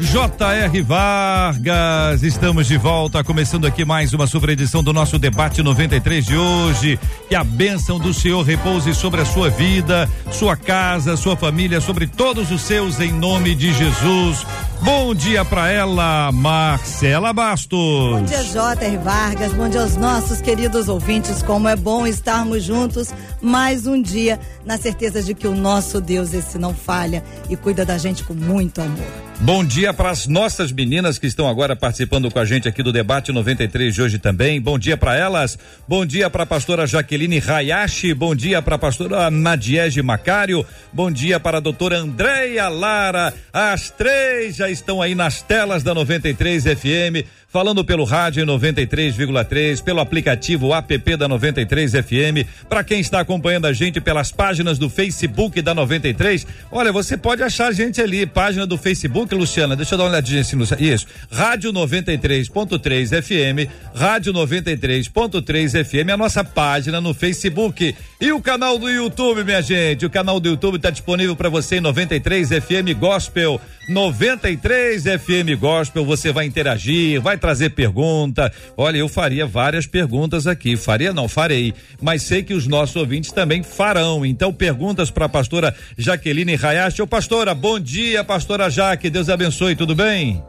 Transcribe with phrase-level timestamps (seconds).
[0.00, 0.80] J.R.
[0.82, 6.36] Vargas, estamos de volta, começando aqui mais uma super edição do nosso debate 93 de
[6.36, 7.00] hoje.
[7.28, 12.06] Que a bênção do Senhor repouse sobre a sua vida, sua casa, sua família, sobre
[12.06, 14.46] todos os seus, em nome de Jesus.
[14.82, 18.12] Bom dia para ela, Marcela Bastos.
[18.12, 18.98] Bom dia, J.R.
[18.98, 19.52] Vargas.
[19.52, 21.42] Bom dia aos nossos queridos ouvintes.
[21.42, 26.32] Como é bom estarmos juntos mais um dia, na certeza de que o nosso Deus,
[26.32, 29.27] esse não falha e cuida da gente com muito amor.
[29.40, 32.92] Bom dia para as nossas meninas que estão agora participando com a gente aqui do
[32.92, 34.60] debate 93 de hoje também.
[34.60, 35.56] Bom dia para elas.
[35.86, 38.12] Bom dia para a pastora Jaqueline Hayashi.
[38.14, 40.66] Bom dia para a pastora Nadiege Macário.
[40.92, 43.32] Bom dia para a doutora Andréia Lara.
[43.52, 49.82] As três já estão aí nas telas da 93 FM falando pelo rádio em 93,3,
[49.82, 52.46] pelo aplicativo app da 93 FM.
[52.68, 57.42] Para quem está acompanhando a gente pelas páginas do Facebook da 93, olha, você pode
[57.42, 59.74] achar a gente ali, página do Facebook, Luciana.
[59.74, 60.82] Deixa eu dar uma olhadinha assim, Luciana.
[60.82, 61.06] Isso.
[61.32, 67.96] Rádio 93.3 FM, Rádio 93.3 FM, a nossa página no Facebook.
[68.20, 70.04] E o canal do YouTube, minha gente.
[70.04, 73.58] O canal do YouTube está disponível para você em 93 FM Gospel.
[73.88, 78.52] 93 FM Gospel, você vai interagir, vai trazer pergunta.
[78.76, 80.76] Olha, eu faria várias perguntas aqui.
[80.76, 81.72] Faria não, farei.
[82.00, 84.26] Mas sei que os nossos ouvintes também farão.
[84.26, 87.02] Então, perguntas para a pastora Jaqueline Hayashi.
[87.02, 89.10] Ô, pastora, bom dia, pastora Jaque.
[89.10, 90.42] Deus abençoe, tudo bem?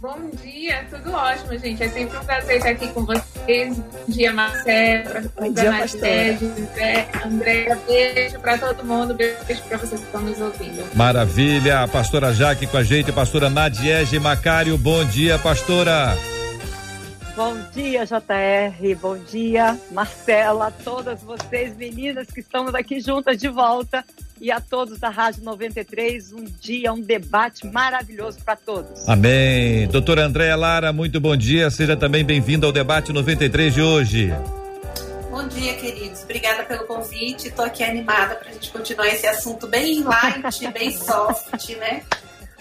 [0.00, 0.30] Bom
[0.76, 1.82] dia, tudo ótimo, gente.
[1.82, 3.76] É sempre um prazer estar aqui com vocês.
[3.76, 5.30] Bom dia, Marcelo.
[5.38, 9.14] Bom dia, José, André, beijo para todo mundo.
[9.14, 10.84] Beijo para vocês que estão nos ouvindo.
[10.94, 11.82] Maravilha.
[11.82, 14.76] A pastora Jaque com a gente, a pastora Nadiege Macário.
[14.76, 16.16] Bom dia, pastora.
[17.36, 18.96] Bom dia, JR.
[18.98, 24.02] Bom dia, Marcela, todas vocês, meninas que estamos aqui juntas de volta
[24.40, 26.32] e a todos da Rádio 93.
[26.32, 29.06] Um dia, um debate maravilhoso para todos.
[29.06, 29.86] Amém.
[29.88, 31.70] Doutora Andréa Lara, muito bom dia.
[31.70, 34.32] Seja também bem-vinda ao debate 93 de hoje.
[35.30, 36.22] Bom dia, queridos.
[36.22, 37.48] Obrigada pelo convite.
[37.48, 42.02] Estou aqui animada para a gente continuar esse assunto bem light, bem soft, né?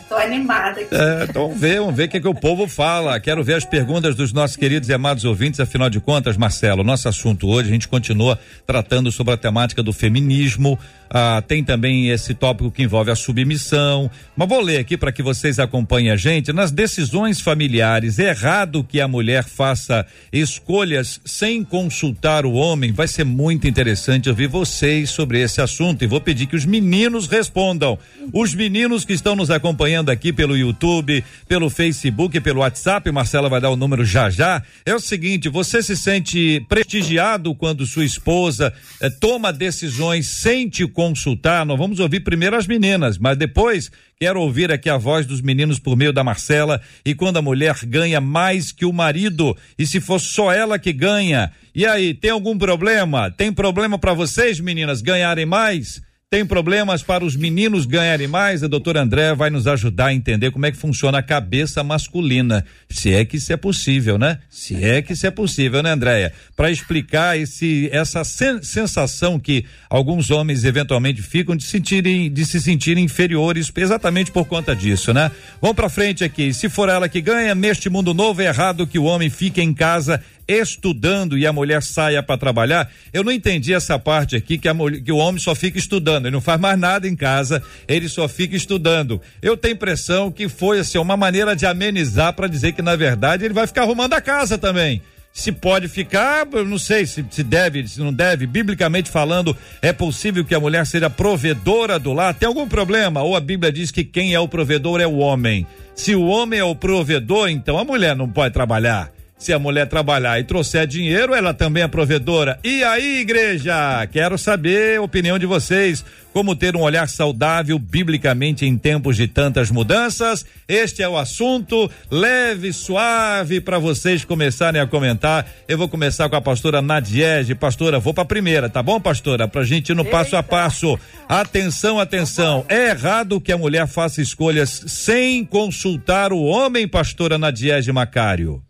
[0.08, 0.94] Tô animada aqui.
[0.94, 3.20] É, então ver, vamos ver o que, que o povo fala.
[3.20, 5.60] Quero ver as perguntas dos nossos queridos e amados ouvintes.
[5.60, 9.92] Afinal de contas, Marcelo, nosso assunto hoje, a gente continua tratando sobre a temática do
[9.92, 10.78] feminismo,
[11.10, 14.10] ah, tem também esse tópico que envolve a submissão.
[14.36, 16.54] Mas vou ler aqui para que vocês acompanhem a gente.
[16.54, 22.92] Nas decisões familiares, é errado que a mulher faça escolhas sem consultar o homem.
[22.92, 27.28] Vai ser muito interessante ouvir vocês sobre esse assunto e vou pedir que os meninos
[27.28, 27.98] respondam.
[28.32, 33.62] Os meninos que estão nos acompanhando aqui pelo YouTube, pelo Facebook, pelo WhatsApp, Marcela vai
[33.62, 34.62] dar o número já já.
[34.86, 40.88] É o seguinte: você se sente prestigiado quando sua esposa eh, toma decisões sem te
[40.88, 45.42] consultar, nós vamos ouvir primeiro as meninas, mas depois quero ouvir aqui a voz dos
[45.42, 46.82] meninos por meio da Marcela.
[47.06, 50.94] E quando a mulher ganha mais que o marido, e se for só ela que
[50.94, 53.30] ganha, e aí, tem algum problema?
[53.30, 56.02] Tem problema para vocês, meninas, ganharem mais?
[56.36, 58.62] Tem problemas para os meninos ganharem mais?
[58.62, 62.66] A doutora André vai nos ajudar a entender como é que funciona a cabeça masculina.
[62.90, 64.40] Se é que isso é possível, né?
[64.50, 66.34] Se é que isso é possível, né, Andréia?
[66.54, 72.60] Para explicar esse, essa sen sensação que alguns homens eventualmente ficam de, sentirem, de se
[72.60, 75.32] sentirem inferiores exatamente por conta disso, né?
[75.62, 76.54] Vamos para frente aqui.
[76.54, 79.74] Se for ela que ganha, neste mundo novo é errado que o homem fique em
[79.74, 82.92] casa estudando e a mulher saia para trabalhar.
[83.14, 86.34] Eu não entendi essa parte aqui que, mulher, que o homem só fica estudando, ele
[86.34, 89.22] não faz mais nada em casa, ele só fica estudando.
[89.42, 93.46] Eu tenho impressão que foi assim uma maneira de amenizar para dizer que na verdade
[93.46, 95.02] ele vai ficar arrumando a casa também
[95.36, 99.92] se pode ficar, eu não sei se, se deve, se não deve, biblicamente falando, é
[99.92, 102.34] possível que a mulher seja provedora do lar?
[102.34, 103.22] Tem algum problema?
[103.22, 105.68] Ou a Bíblia diz que quem é o provedor é o homem?
[105.94, 109.12] Se o homem é o provedor, então a mulher não pode trabalhar.
[109.38, 112.58] Se a mulher trabalhar e trouxer dinheiro, ela também é provedora.
[112.64, 114.08] E aí, igreja?
[114.10, 116.06] Quero saber a opinião de vocês.
[116.32, 120.46] Como ter um olhar saudável biblicamente em tempos de tantas mudanças?
[120.68, 125.46] Este é o assunto leve, suave para vocês começarem a comentar.
[125.68, 127.56] Eu vou começar com a pastora Nadiege.
[127.56, 129.48] Pastora, vou para a primeira, tá bom, pastora?
[129.48, 130.12] Pra gente ir no Eita.
[130.12, 130.98] passo a passo.
[131.28, 132.66] Atenção, atenção.
[132.70, 138.62] É errado que a mulher faça escolhas sem consultar o homem, pastora Nadiege Macário?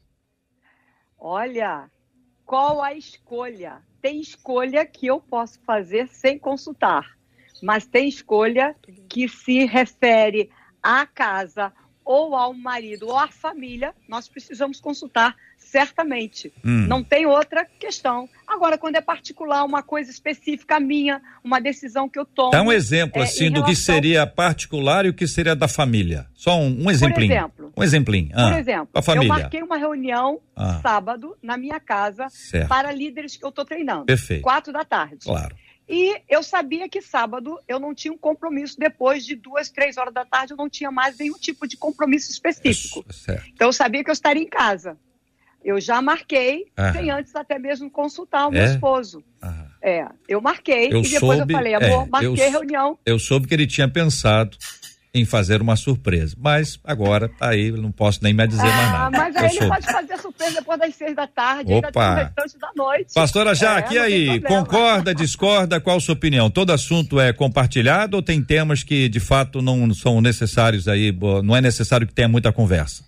[1.28, 1.90] Olha,
[2.46, 3.82] qual a escolha?
[4.00, 7.16] Tem escolha que eu posso fazer sem consultar
[7.62, 8.76] mas tem escolha
[9.10, 10.50] que se refere
[10.82, 11.74] à casa
[12.04, 15.36] ou ao marido ou à família, nós precisamos consultar
[15.76, 16.54] certamente.
[16.64, 16.86] Hum.
[16.88, 18.30] Não tem outra questão.
[18.48, 22.52] Agora, quando é particular, uma coisa específica minha, uma decisão que eu tomo.
[22.52, 23.66] Dá um exemplo, é, assim, do relação...
[23.66, 26.28] que seria particular e o que seria da família.
[26.34, 27.28] Só um, um exemplinho.
[27.28, 27.74] Por exemplo.
[27.76, 28.32] Um exemplinho.
[28.34, 29.28] Ah, por exemplo, a família.
[29.28, 30.80] eu marquei uma reunião ah.
[30.82, 32.70] sábado na minha casa certo.
[32.70, 34.06] para líderes que eu estou treinando.
[34.06, 34.44] Perfeito.
[34.44, 35.26] Quatro da tarde.
[35.26, 35.56] Claro.
[35.88, 40.14] E eu sabia que sábado eu não tinha um compromisso depois de duas, três horas
[40.14, 43.06] da tarde, eu não tinha mais nenhum tipo de compromisso específico.
[43.14, 43.48] Certo.
[43.54, 44.98] Então eu sabia que eu estaria em casa.
[45.66, 46.94] Eu já marquei, Aham.
[46.94, 48.66] sem antes até mesmo consultar o meu é?
[48.66, 49.24] esposo.
[49.42, 49.66] Aham.
[49.82, 53.00] É, eu marquei eu e depois soube, eu falei, amor, é, marquei eu, reunião.
[53.04, 54.58] Eu soube que ele tinha pensado
[55.12, 56.36] em fazer uma surpresa.
[56.40, 59.18] Mas agora, tá aí, não posso nem me dizer ah, mais nada.
[59.18, 62.10] Mas aí ele pode fazer a surpresa depois das seis da tarde, Opa.
[62.10, 63.14] ainda tem da noite.
[63.16, 64.42] Pastora Jaque, é, e aí?
[64.42, 65.80] Concorda, discorda?
[65.80, 66.50] Qual a sua opinião?
[66.50, 71.12] Todo assunto é compartilhado ou tem temas que de fato não são necessários aí,
[71.44, 73.04] não é necessário que tenha muita conversa?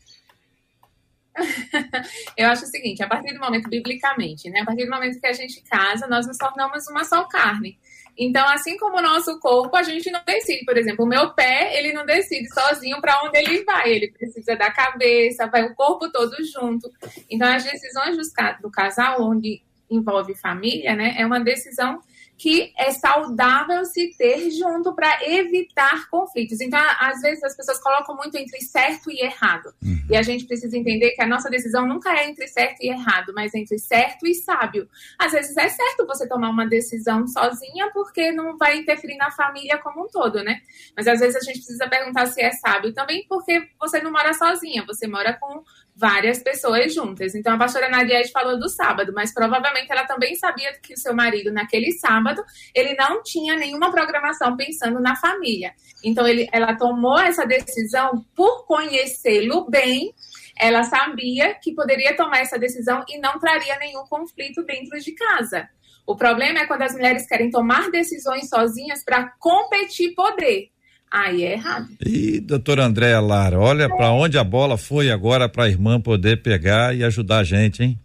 [2.36, 4.62] eu acho o seguinte, a partir do momento, biblicamente, né?
[4.62, 7.78] A partir do momento que a gente casa, nós nos tornamos uma só carne.
[8.18, 10.66] Então, assim como o nosso corpo, a gente não decide.
[10.66, 13.92] Por exemplo, o meu pé, ele não decide sozinho para onde ele vai.
[13.92, 16.92] Ele precisa da cabeça, vai o corpo todo junto.
[17.30, 18.18] Então, as decisões
[18.62, 22.01] do casal, onde envolve família, né, é uma decisão
[22.38, 26.62] que é saudável se ter junto para evitar conflitos.
[26.62, 29.74] Então, às vezes as pessoas colocam muito entre certo e errado.
[29.84, 29.98] Uhum.
[30.10, 33.34] E a gente precisa entender que a nossa decisão nunca é entre certo e errado,
[33.36, 34.88] mas entre certo e sábio.
[35.18, 39.80] Às vezes é certo você tomar uma decisão sozinha porque não vai interferir na família
[39.80, 40.62] como um todo, né?
[40.95, 44.33] Mas às vezes a gente precisa perguntar se é sábio também porque você não mora
[44.33, 45.63] sozinha, você mora com
[45.97, 47.33] várias pessoas juntas.
[47.33, 51.13] Então a pastora Nadiette falou do sábado, mas provavelmente ela também sabia que o seu
[51.13, 55.73] marido naquele sábado, ele não tinha nenhuma programação pensando na família.
[56.03, 60.13] Então ele, ela tomou essa decisão por conhecê-lo bem.
[60.59, 65.67] Ela sabia que poderia tomar essa decisão e não traria nenhum conflito dentro de casa.
[66.05, 70.69] O problema é quando as mulheres querem tomar decisões sozinhas para competir poder.
[71.09, 71.88] Aí é errado.
[72.06, 76.42] E doutora Andréa Lara, olha para onde a bola foi agora para a irmã poder
[76.42, 78.00] pegar e ajudar a gente, hein?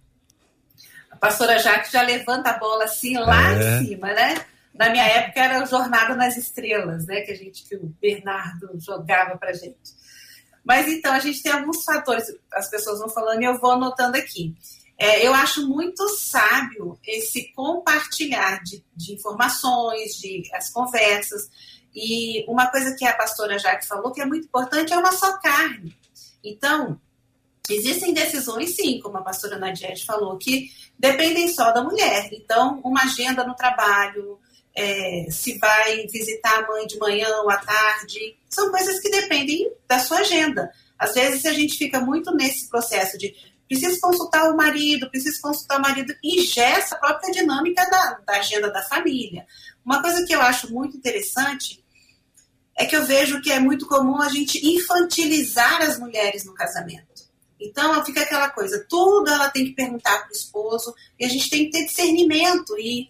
[1.11, 3.81] A pastora Jaque já levanta a bola assim lá é.
[3.81, 4.45] em cima, né?
[4.75, 7.21] Na minha época era o Jornada nas Estrelas, né?
[7.23, 10.03] Que a gente, que o Bernardo jogava pra gente.
[10.65, 14.17] Mas então, a gente tem alguns fatores, as pessoas vão falando e eu vou anotando
[14.17, 14.55] aqui.
[14.97, 21.51] É, eu acho muito sábio esse compartilhar de, de informações, de as conversas.
[21.95, 25.39] E uma coisa que a pastora Jaque falou que é muito importante é uma só
[25.39, 25.97] carne.
[26.43, 27.01] Então,
[27.71, 32.31] existem decisões, sim, como a pastora Nadiette falou, que dependem só da mulher.
[32.33, 34.39] Então, uma agenda no trabalho,
[34.75, 39.71] é, se vai visitar a mãe de manhã ou à tarde, são coisas que dependem
[39.87, 40.71] da sua agenda.
[40.99, 43.35] Às vezes a gente fica muito nesse processo de
[43.69, 48.39] preciso consultar o marido, preciso consultar o marido, e gesta a própria dinâmica da, da
[48.39, 49.47] agenda da família.
[49.85, 51.82] Uma coisa que eu acho muito interessante
[52.77, 57.13] é que eu vejo que é muito comum a gente infantilizar as mulheres no casamento.
[57.61, 61.49] Então fica aquela coisa, tudo ela tem que perguntar para o esposo, e a gente
[61.49, 63.09] tem que ter discernimento, e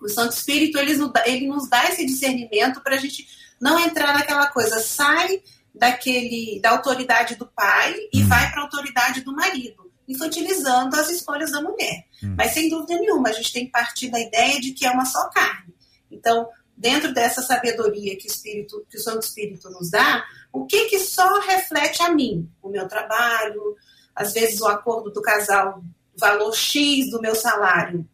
[0.00, 3.26] o Santo Espírito ele nos dá, ele nos dá esse discernimento para a gente
[3.60, 5.42] não entrar naquela coisa, sai
[5.74, 8.28] daquele da autoridade do pai e hum.
[8.28, 12.06] vai para a autoridade do marido, infantilizando as escolhas da mulher.
[12.22, 12.34] Hum.
[12.36, 15.04] Mas sem dúvida nenhuma, a gente tem que partir da ideia de que é uma
[15.04, 15.74] só carne.
[16.10, 16.48] Então,
[16.80, 20.98] dentro dessa sabedoria que o Espírito, que o Santo Espírito nos dá, o que que
[20.98, 23.76] só reflete a mim, o meu trabalho,
[24.16, 25.84] às vezes o acordo do casal,
[26.16, 28.08] valor X do meu salário.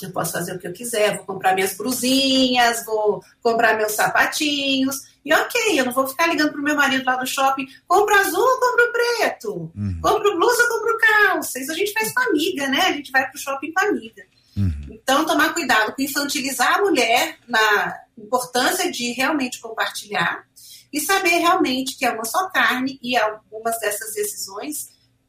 [0.00, 4.96] Eu posso fazer o que eu quiser, vou comprar minhas brusinhas, vou comprar meus sapatinhos.
[5.22, 8.40] E ok, eu não vou ficar ligando pro meu marido lá do shopping, compra azul
[8.40, 9.72] ou compro preto?
[9.76, 10.00] Uhum.
[10.00, 11.60] Compro blusa ou compro calça?
[11.60, 12.80] Isso a gente faz com amiga, né?
[12.80, 14.24] A gente vai pro shopping com amiga.
[14.60, 14.72] Uhum.
[14.90, 20.44] Então, tomar cuidado com infantilizar a mulher na importância de realmente compartilhar
[20.92, 24.88] e saber realmente que é uma só carne e algumas dessas decisões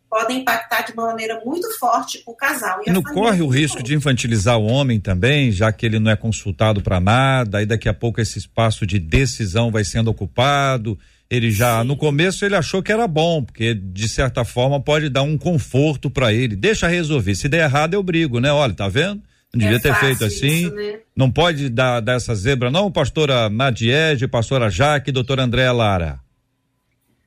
[0.10, 2.82] podem impactar de uma maneira muito forte o casal.
[2.86, 6.12] E, e não corre o risco de infantilizar o homem também, já que ele não
[6.12, 11.00] é consultado para nada, aí daqui a pouco esse espaço de decisão vai sendo ocupado.
[11.32, 11.88] Ele já, Sim.
[11.88, 16.12] no começo, ele achou que era bom, porque de certa forma pode dar um conforto
[16.12, 16.58] para ele.
[16.58, 17.36] Deixa resolver.
[17.36, 18.52] Se der errado, eu brigo, né?
[18.52, 19.24] Olha, tá vendo?
[19.54, 20.66] Não devia é ter feito assim.
[20.66, 21.00] Isso, né?
[21.16, 26.20] Não pode dar, dar essa zebra, não, pastora Nadiege, pastora Jaque, doutora Andréa Lara.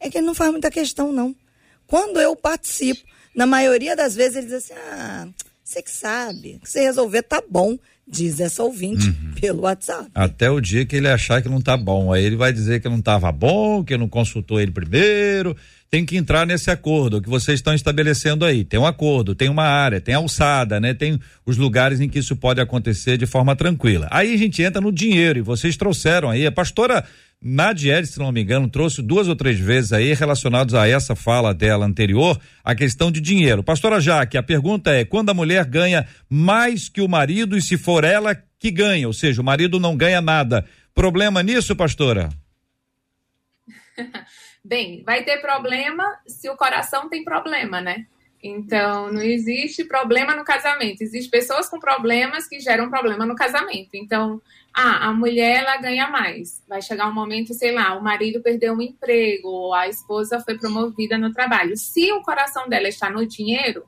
[0.00, 1.34] é que ele não faz muita questão, não.
[1.86, 3.02] Quando eu participo,
[3.34, 5.28] na maioria das vezes ele diz assim: ah,
[5.62, 9.34] você que sabe, se resolver tá bom, diz essa ouvinte uhum.
[9.40, 10.10] pelo WhatsApp.
[10.14, 12.88] Até o dia que ele achar que não tá bom, aí ele vai dizer que
[12.88, 15.56] não estava bom, que não consultou ele primeiro,
[15.92, 18.64] tem que entrar nesse acordo que vocês estão estabelecendo aí.
[18.64, 20.94] Tem um acordo, tem uma área, tem alçada, né?
[20.94, 24.08] Tem os lugares em que isso pode acontecer de forma tranquila.
[24.10, 27.04] Aí a gente entra no dinheiro e vocês trouxeram aí a pastora
[27.42, 31.52] Nadier, se não me engano, trouxe duas ou três vezes aí relacionados a essa fala
[31.52, 33.62] dela anterior, a questão de dinheiro.
[33.62, 37.76] Pastora Jaque, a pergunta é: quando a mulher ganha mais que o marido e se
[37.76, 42.30] for ela que ganha, ou seja, o marido não ganha nada, problema nisso, pastora?
[44.64, 48.06] Bem, vai ter problema se o coração tem problema, né?
[48.42, 51.02] Então, não existe problema no casamento.
[51.02, 53.90] Existem pessoas com problemas que geram problema no casamento.
[53.94, 54.42] Então,
[54.74, 56.60] ah, a mulher ela ganha mais.
[56.68, 60.58] Vai chegar um momento, sei lá, o marido perdeu um emprego, ou a esposa foi
[60.58, 61.76] promovida no trabalho.
[61.76, 63.84] Se o coração dela está no dinheiro,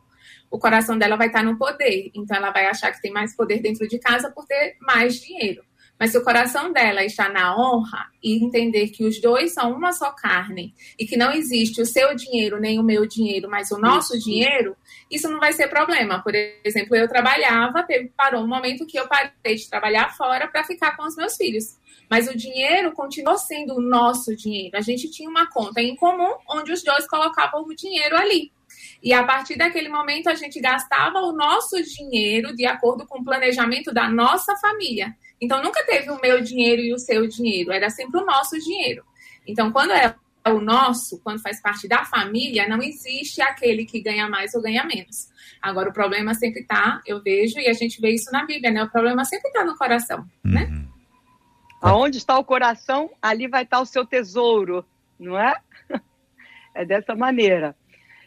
[0.48, 2.12] o coração dela vai estar no poder.
[2.14, 5.64] Então, ela vai achar que tem mais poder dentro de casa por ter mais dinheiro.
[5.98, 9.92] Mas se o coração dela está na honra e entender que os dois são uma
[9.92, 13.78] só carne e que não existe o seu dinheiro nem o meu dinheiro, mas o
[13.78, 14.24] nosso isso.
[14.24, 14.76] dinheiro,
[15.10, 16.20] isso não vai ser problema.
[16.22, 16.34] Por
[16.64, 20.96] exemplo, eu trabalhava, teve, parou um momento que eu parei de trabalhar fora para ficar
[20.96, 21.78] com os meus filhos.
[22.10, 24.76] Mas o dinheiro continuou sendo o nosso dinheiro.
[24.76, 28.52] A gente tinha uma conta em comum onde os dois colocavam o dinheiro ali.
[29.02, 33.24] E a partir daquele momento a gente gastava o nosso dinheiro de acordo com o
[33.24, 35.14] planejamento da nossa família.
[35.44, 39.04] Então nunca teve o meu dinheiro e o seu dinheiro, era sempre o nosso dinheiro.
[39.46, 40.14] Então quando é
[40.46, 44.84] o nosso, quando faz parte da família, não existe aquele que ganha mais ou ganha
[44.84, 45.28] menos.
[45.60, 48.82] Agora o problema sempre está, eu vejo e a gente vê isso na Bíblia, né?
[48.82, 50.64] O problema sempre está no coração, né?
[50.64, 50.70] uhum.
[50.70, 50.88] né?
[51.80, 54.84] Aonde está o coração, ali vai estar o seu tesouro,
[55.18, 55.56] não é?
[56.76, 57.76] É dessa maneira.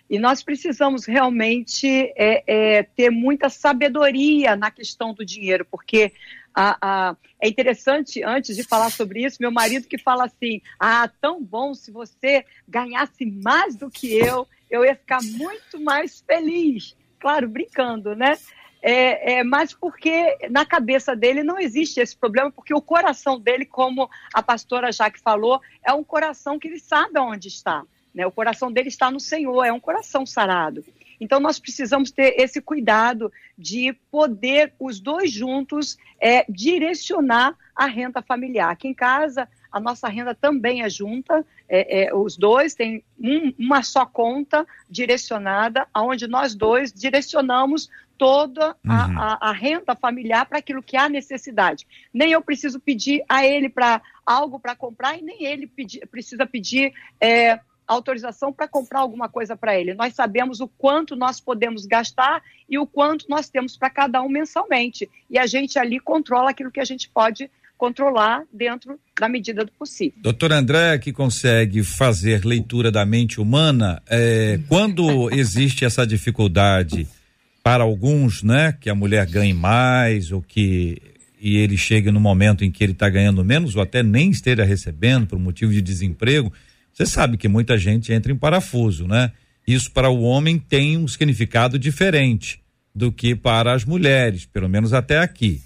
[0.10, 6.14] E nós precisamos realmente é, é, ter muita sabedoria na questão do dinheiro, porque
[6.60, 11.08] a, a, é interessante, antes de falar sobre isso, meu marido que fala assim: ah,
[11.22, 16.98] tão bom se você ganhasse mais do que eu, eu ia ficar muito mais feliz.
[17.20, 18.40] Claro, brincando, né?
[18.82, 23.66] É, é, mas porque na cabeça dele não existe esse problema, porque o coração dele,
[23.66, 27.84] como a pastora Jaque falou, é um coração que ele sabe onde está.
[28.16, 28.26] Né?
[28.26, 30.84] O coração dele está no Senhor, é um coração sarado.
[31.20, 38.22] Então, nós precisamos ter esse cuidado de poder, os dois juntos, é, direcionar a renda
[38.22, 38.72] familiar.
[38.72, 43.54] Aqui em casa, a nossa renda também é junta, é, é, os dois têm um,
[43.60, 49.20] uma só conta direcionada, onde nós dois direcionamos toda a, uhum.
[49.20, 51.86] a, a renda familiar para aquilo que há necessidade.
[52.12, 55.72] Nem eu preciso pedir a ele para algo para comprar e nem ele
[56.10, 59.94] precisa pedir é, autorização para comprar alguma coisa para ele.
[59.94, 64.28] Nós sabemos o quanto nós podemos gastar e o quanto nós temos para cada um
[64.30, 65.10] mensalmente.
[65.30, 69.72] E a gente ali controla aquilo que a gente pode controlar dentro da medida do
[69.72, 70.18] possível.
[70.18, 77.08] Doutor André, que consegue fazer leitura da mente humana, é, quando existe essa dificuldade
[77.64, 81.02] para alguns, né, que a mulher ganhe mais ou que
[81.40, 84.64] e ele chegue no momento em que ele está ganhando menos ou até nem esteja
[84.64, 86.52] recebendo por motivo de desemprego,
[86.98, 89.32] você sabe que muita gente entra em parafuso, né?
[89.68, 92.60] Isso para o homem tem um significado diferente
[92.94, 95.62] do que para as mulheres, pelo menos até aqui.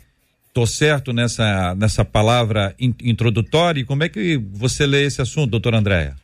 [0.54, 3.86] Tô certo nessa, nessa palavra in, introdutória?
[3.86, 6.18] Como é que você lê esse assunto, doutora Andréa?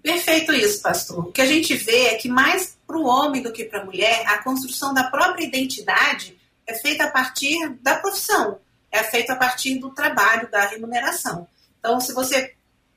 [0.00, 1.18] Perfeito isso, pastor.
[1.18, 3.84] O que a gente vê é que mais para o homem do que para a
[3.84, 8.60] mulher, a construção da própria identidade é feita a partir da profissão,
[8.92, 11.48] é feita a partir do trabalho, da remuneração.
[11.80, 12.54] Então, se você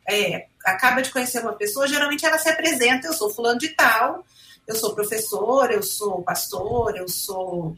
[0.08, 4.26] é, acaba de conhecer uma pessoa, geralmente ela se apresenta, eu sou fulano de tal,
[4.68, 7.78] eu sou professor, eu sou pastor, eu sou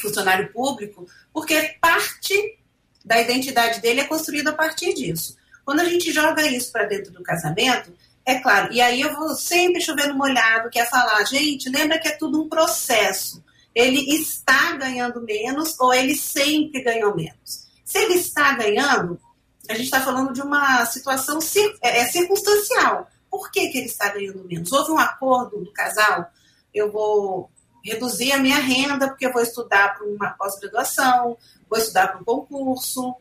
[0.00, 2.58] funcionário público, porque parte
[3.04, 5.36] da identidade dele é construída a partir disso.
[5.64, 7.92] Quando a gente joga isso para dentro do casamento,
[8.24, 12.08] é claro, e aí eu vou sempre chovendo molhado, que é falar, gente, lembra que
[12.08, 13.42] é tudo um processo.
[13.74, 17.66] Ele está ganhando menos ou ele sempre ganhou menos.
[17.84, 19.20] Se ele está ganhando,
[19.68, 21.38] a gente está falando de uma situação
[21.80, 23.08] é, é, circunstancial.
[23.30, 24.72] Por que, que ele está ganhando menos?
[24.72, 26.30] Houve um acordo do casal,
[26.74, 27.50] eu vou
[27.84, 31.36] reduzir a minha renda, porque eu vou estudar para uma pós-graduação,
[31.68, 33.14] vou estudar para um concurso,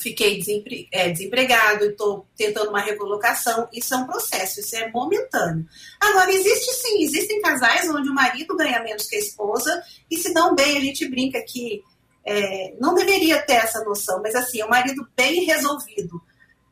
[0.00, 3.68] fiquei desempre, é, desempregado estou tentando uma recolocação.
[3.72, 5.66] Isso é um processo, isso é momentâneo.
[6.00, 10.32] Agora, existe sim, existem casais onde o marido ganha menos que a esposa e se
[10.32, 11.82] dão bem, a gente brinca que
[12.24, 16.22] é, não deveria ter essa noção, mas assim, é um marido bem resolvido.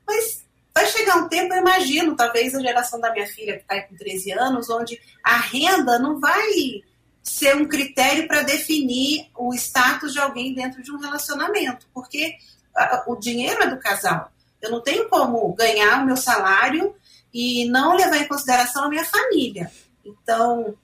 [0.07, 0.45] Mas
[0.75, 3.97] vai chegar um tempo, eu imagino, talvez a geração da minha filha, que está com
[3.97, 6.83] 13 anos, onde a renda não vai
[7.23, 12.37] ser um critério para definir o status de alguém dentro de um relacionamento, porque
[13.07, 14.33] o dinheiro é do casal.
[14.61, 16.95] Eu não tenho como ganhar o meu salário
[17.33, 19.71] e não levar em consideração a minha família.
[20.05, 20.75] Então,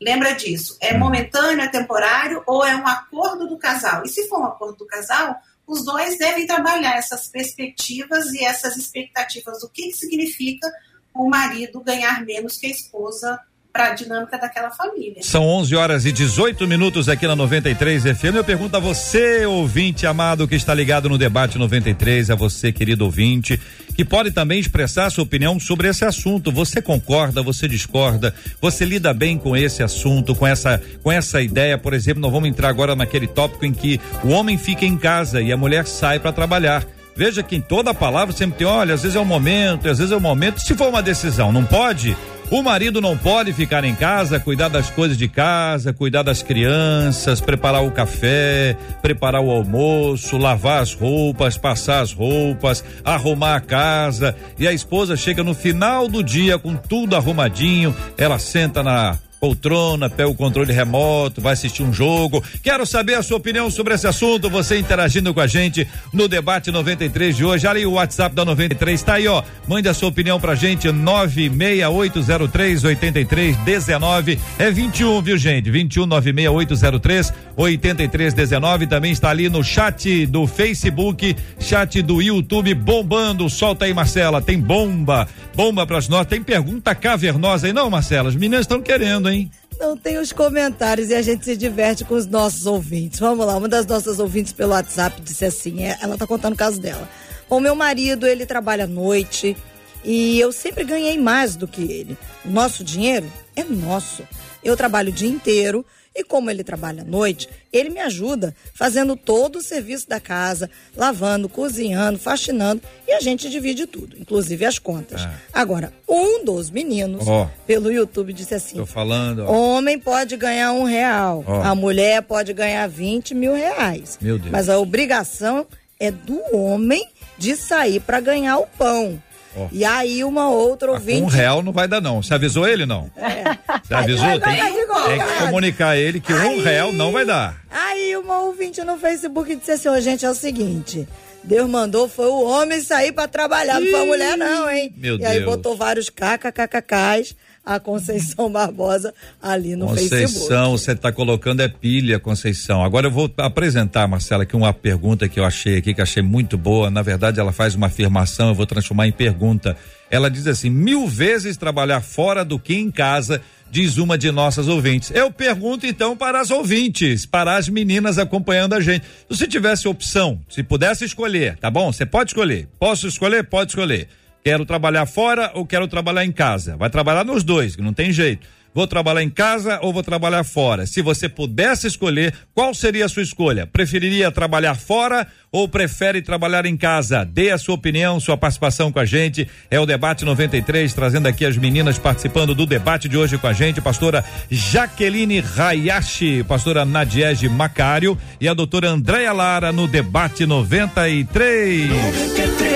[0.00, 0.76] lembra disso.
[0.80, 4.02] É momentâneo, é temporário ou é um acordo do casal?
[4.04, 8.76] E se for um acordo do casal, os dois devem trabalhar essas perspectivas e essas
[8.76, 10.70] expectativas do que, que significa
[11.14, 13.40] o marido ganhar menos que a esposa
[13.76, 15.22] para a dinâmica daquela família.
[15.22, 18.36] São 11 horas e 18 minutos aqui na 93 FM.
[18.36, 23.04] Eu pergunto a você, ouvinte amado que está ligado no debate 93, a você, querido
[23.04, 23.60] ouvinte,
[23.94, 26.50] que pode também expressar sua opinião sobre esse assunto.
[26.50, 31.76] Você concorda, você discorda, você lida bem com esse assunto, com essa com essa ideia,
[31.76, 35.42] por exemplo, nós vamos entrar agora naquele tópico em que o homem fica em casa
[35.42, 36.82] e a mulher sai para trabalhar.
[37.14, 40.12] Veja que em toda palavra sempre tem, olha, às vezes é o momento, às vezes
[40.12, 40.60] é o momento.
[40.60, 42.16] Se for uma decisão, não pode?
[42.48, 47.40] O marido não pode ficar em casa, cuidar das coisas de casa, cuidar das crianças,
[47.40, 54.36] preparar o café, preparar o almoço, lavar as roupas, passar as roupas, arrumar a casa.
[54.56, 60.08] E a esposa chega no final do dia com tudo arrumadinho, ela senta na poltrona,
[60.08, 62.42] pega o controle remoto, vai assistir um jogo.
[62.62, 66.70] Quero saber a sua opinião sobre esse assunto, você interagindo com a gente no debate
[66.70, 67.66] 93 de hoje.
[67.66, 69.42] Ali o WhatsApp da 93 tá aí, ó.
[69.68, 75.70] Mande a sua opinião pra gente 96803 8319 é 21, viu, gente?
[75.70, 83.48] 21 96803 8319 também está ali no chat do Facebook, chat do YouTube bombando.
[83.48, 85.26] Solta aí, Marcela, tem bomba.
[85.54, 86.26] Bomba pras nós.
[86.26, 88.28] Tem pergunta cavernosa aí, não, Marcela?
[88.28, 89.50] As meninas estão querendo hein?
[89.78, 93.20] Não tem os comentários e a gente se diverte com os nossos ouvintes.
[93.20, 96.56] Vamos lá, uma das nossas ouvintes pelo WhatsApp disse assim, é, ela tá contando o
[96.56, 97.08] caso dela.
[97.48, 99.56] O meu marido, ele trabalha à noite
[100.04, 102.16] e eu sempre ganhei mais do que ele.
[102.44, 104.22] O nosso dinheiro é nosso.
[104.64, 105.84] Eu trabalho o dia inteiro,
[106.16, 110.70] e como ele trabalha à noite, ele me ajuda fazendo todo o serviço da casa,
[110.96, 115.20] lavando, cozinhando, faxinando e a gente divide tudo, inclusive as contas.
[115.22, 115.34] Ah.
[115.52, 117.46] Agora, um dos meninos oh.
[117.66, 119.44] pelo YouTube disse assim: Tô falando.
[119.46, 119.76] Ó.
[119.76, 121.52] Homem pode ganhar um real, oh.
[121.52, 124.18] a mulher pode ganhar 20 mil reais.
[124.20, 124.50] Meu Deus.
[124.50, 125.66] Mas a obrigação
[126.00, 127.06] é do homem
[127.38, 129.20] de sair para ganhar o pão.
[129.56, 129.68] Oh.
[129.72, 131.22] E aí uma outra ouvinte.
[131.22, 132.22] Um real não vai dar, não.
[132.22, 133.10] Você avisou ele, não?
[133.16, 133.42] É.
[133.82, 134.40] Você avisou?
[134.40, 137.62] Tem, tem que comunicar ele que aí, um real não vai dar.
[137.70, 141.08] Aí uma ouvinte no Facebook disse assim: oh, gente, é o seguinte.
[141.42, 144.92] Deus mandou foi o homem sair para trabalhar, não foi a mulher não, hein?
[144.96, 145.30] Meu e Deus.
[145.30, 147.36] aí botou vários kkkks
[147.66, 150.48] a Conceição Barbosa ali no Conceição, Facebook.
[150.48, 152.84] Conceição, você está colocando é pilha, Conceição.
[152.84, 156.56] Agora eu vou apresentar, Marcela, aqui uma pergunta que eu achei aqui, que achei muito
[156.56, 156.88] boa.
[156.88, 159.76] Na verdade, ela faz uma afirmação, eu vou transformar em pergunta.
[160.08, 164.68] Ela diz assim: mil vezes trabalhar fora do que em casa diz uma de nossas
[164.68, 165.10] ouvintes.
[165.10, 169.04] Eu pergunto então para as ouvintes, para as meninas acompanhando a gente.
[169.28, 171.92] Se tivesse opção, se pudesse escolher, tá bom?
[171.92, 172.68] Você pode escolher.
[172.78, 173.42] Posso escolher?
[173.42, 174.08] Pode escolher.
[174.46, 176.76] Quero trabalhar fora ou quero trabalhar em casa?
[176.76, 178.46] Vai trabalhar nos dois, que não tem jeito.
[178.72, 180.86] Vou trabalhar em casa ou vou trabalhar fora?
[180.86, 183.66] Se você pudesse escolher, qual seria a sua escolha?
[183.66, 187.24] Preferiria trabalhar fora ou prefere trabalhar em casa?
[187.24, 189.48] Dê a sua opinião, sua participação com a gente.
[189.68, 193.52] É o Debate 93, trazendo aqui as meninas participando do debate de hoje com a
[193.52, 193.80] gente.
[193.80, 201.88] Pastora Jaqueline Hayashi, pastora Nadiege Macário e a doutora Andréia Lara no Debate 93.
[201.90, 202.75] 93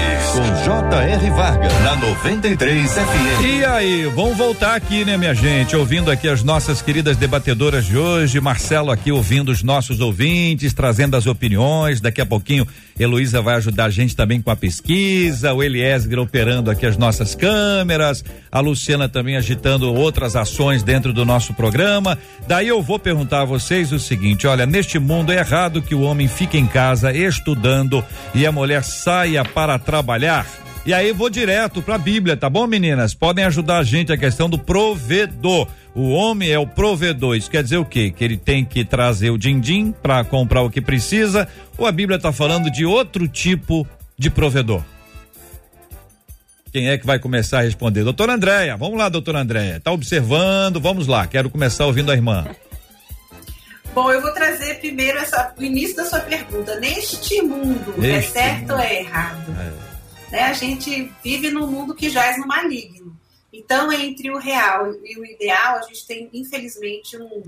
[0.91, 1.29] J.R.
[1.29, 3.45] Vargas, na 93 FM.
[3.45, 5.73] E aí, vamos voltar aqui, né, minha gente?
[5.73, 8.41] Ouvindo aqui as nossas queridas debatedoras de hoje.
[8.41, 12.01] Marcelo aqui ouvindo os nossos ouvintes, trazendo as opiniões.
[12.01, 12.67] Daqui a pouquinho,
[12.99, 15.53] Heloísa vai ajudar a gente também com a pesquisa.
[15.53, 18.21] O Eliezer operando aqui as nossas câmeras.
[18.51, 22.17] A Luciana também agitando outras ações dentro do nosso programa.
[22.45, 26.01] Daí eu vou perguntar a vocês o seguinte: olha, neste mundo é errado que o
[26.01, 28.03] homem fique em casa estudando
[28.35, 30.45] e a mulher saia para trabalhar.
[30.83, 33.13] E aí vou direto para a Bíblia, tá bom, meninas?
[33.13, 35.67] Podem ajudar a gente a questão do provedor.
[35.93, 37.35] O homem é o provedor.
[37.35, 38.09] Isso quer dizer o quê?
[38.09, 42.17] Que ele tem que trazer o din-din para comprar o que precisa, ou a Bíblia
[42.17, 44.81] está falando de outro tipo de provedor?
[46.71, 48.03] Quem é que vai começar a responder?
[48.03, 49.79] Doutora Andréia, vamos lá, doutora Andréia.
[49.79, 51.27] Tá observando, vamos lá.
[51.27, 52.47] Quero começar ouvindo a irmã.
[53.93, 56.79] Bom, eu vou trazer primeiro essa, o início da sua pergunta.
[56.79, 58.73] Neste mundo, é este é certo mundo.
[58.73, 59.55] ou é errado?
[59.59, 59.90] É.
[60.31, 60.43] Né?
[60.43, 63.15] A gente vive num mundo que jaz no maligno.
[63.51, 67.43] Então, entre o real e o ideal, a gente tem, infelizmente, um,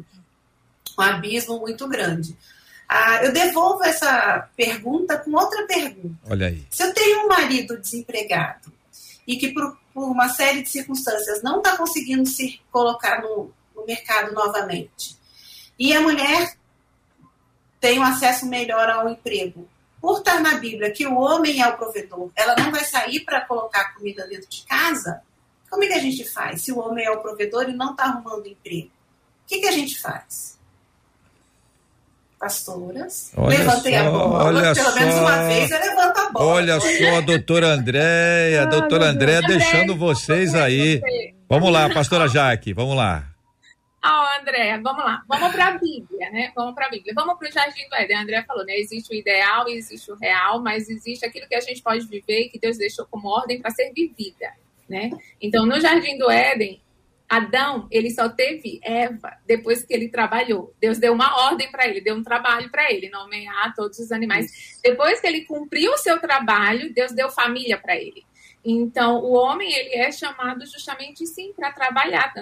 [0.98, 2.36] um abismo muito grande.
[2.90, 6.16] Ah, eu devolvo essa pergunta com outra pergunta.
[6.30, 6.64] Olha aí.
[6.70, 8.72] Se eu tenho um marido desempregado
[9.26, 13.86] e que, por, por uma série de circunstâncias, não está conseguindo se colocar no, no
[13.86, 15.18] mercado novamente,
[15.80, 16.56] e a mulher
[17.80, 19.68] tem um acesso melhor ao emprego.
[20.04, 23.40] Por estar na Bíblia que o homem é o provedor, ela não vai sair para
[23.40, 25.22] colocar comida dentro de casa?
[25.70, 28.04] Como é que a gente faz se o homem é o provedor e não está
[28.04, 28.88] arrumando emprego?
[28.88, 30.60] O que, que a gente faz?
[32.38, 33.32] pastoras.
[33.38, 36.46] Olha Levantei só, a bola, olha pelo só, menos uma vez eu levanto a bola.
[36.46, 41.02] Olha só, doutora Andréia, doutora Andréia deixando vocês aí.
[41.48, 43.33] Vamos lá, pastora Jaque, vamos lá.
[44.06, 45.24] Ah, oh, Andréa, vamos lá.
[45.30, 46.52] Vamos para a Bíblia, né?
[46.54, 47.14] Vamos para a Bíblia.
[47.16, 48.18] Vamos para o Jardim do Éden.
[48.18, 48.78] A Andréa falou, né?
[48.78, 52.50] Existe o ideal existe o real, mas existe aquilo que a gente pode viver e
[52.50, 54.52] que Deus deixou como ordem para ser vivida,
[54.90, 55.10] né?
[55.40, 56.82] Então, no Jardim do Éden,
[57.30, 60.76] Adão, ele só teve Eva depois que ele trabalhou.
[60.82, 64.82] Deus deu uma ordem para ele, deu um trabalho para ele, nomear todos os animais.
[64.84, 68.26] Depois que ele cumpriu o seu trabalho, Deus deu família para ele.
[68.66, 72.34] Então, o homem, ele é chamado justamente sim para trabalhar,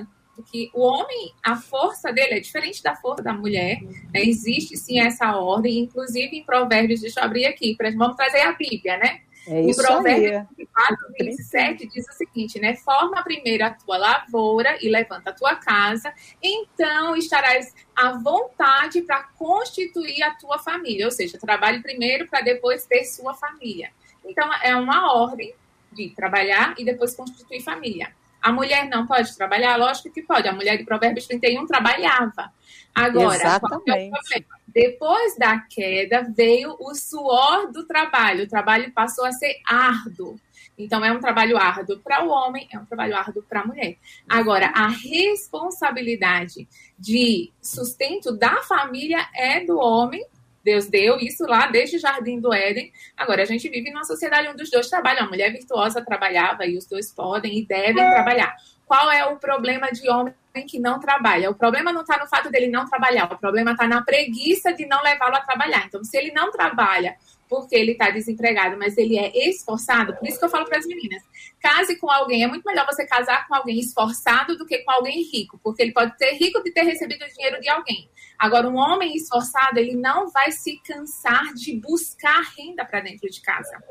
[0.42, 3.82] que o homem, a força dele é diferente da força da mulher.
[3.82, 4.22] Né?
[4.22, 8.98] Existe sim essa ordem, inclusive em Provérbios, deixa eu abrir aqui, vamos trazer a Bíblia,
[8.98, 9.22] né?
[9.48, 12.76] É em Provérbios 24, 27 diz o seguinte, né?
[12.76, 19.24] Forma primeiro a tua lavoura e levanta a tua casa, então estarás à vontade para
[19.38, 21.06] constituir a tua família.
[21.06, 23.92] Ou seja, trabalhe primeiro para depois ter sua família.
[24.24, 25.56] Então, é uma ordem
[25.92, 28.14] de trabalhar e depois constituir família.
[28.42, 29.78] A mulher não pode trabalhar?
[29.78, 30.48] Lógico que pode.
[30.48, 32.52] A mulher de Provérbios 31 trabalhava.
[32.94, 34.14] Agora, Exatamente.
[34.36, 38.44] É Depois da queda, veio o suor do trabalho.
[38.44, 40.40] O trabalho passou a ser árduo.
[40.78, 43.98] Então, é um trabalho árduo para o homem, é um trabalho árduo para a mulher.
[44.28, 50.26] Agora, a responsabilidade de sustento da família é do homem
[50.64, 52.92] Deus deu isso lá desde o Jardim do Éden.
[53.18, 55.26] Agora, a gente vive numa sociedade onde os dois trabalham.
[55.26, 58.56] A mulher virtuosa trabalhava e os dois podem e devem trabalhar.
[58.86, 60.34] Qual é o problema de homem
[60.68, 61.50] que não trabalha.
[61.50, 64.86] O problema não está no fato dele não trabalhar, o problema está na preguiça de
[64.86, 65.86] não levá-lo a trabalhar.
[65.86, 67.16] Então, se ele não trabalha
[67.52, 70.86] porque ele está desempregado, mas ele é esforçado, por isso que eu falo para as
[70.86, 71.22] meninas:
[71.60, 72.46] case com alguém.
[72.46, 75.92] É muito melhor você casar com alguém esforçado do que com alguém rico, porque ele
[75.92, 78.10] pode ser rico de ter recebido dinheiro de alguém.
[78.40, 83.42] Agora, um homem esforçado, ele não vai se cansar de buscar renda para dentro de
[83.42, 83.84] casa.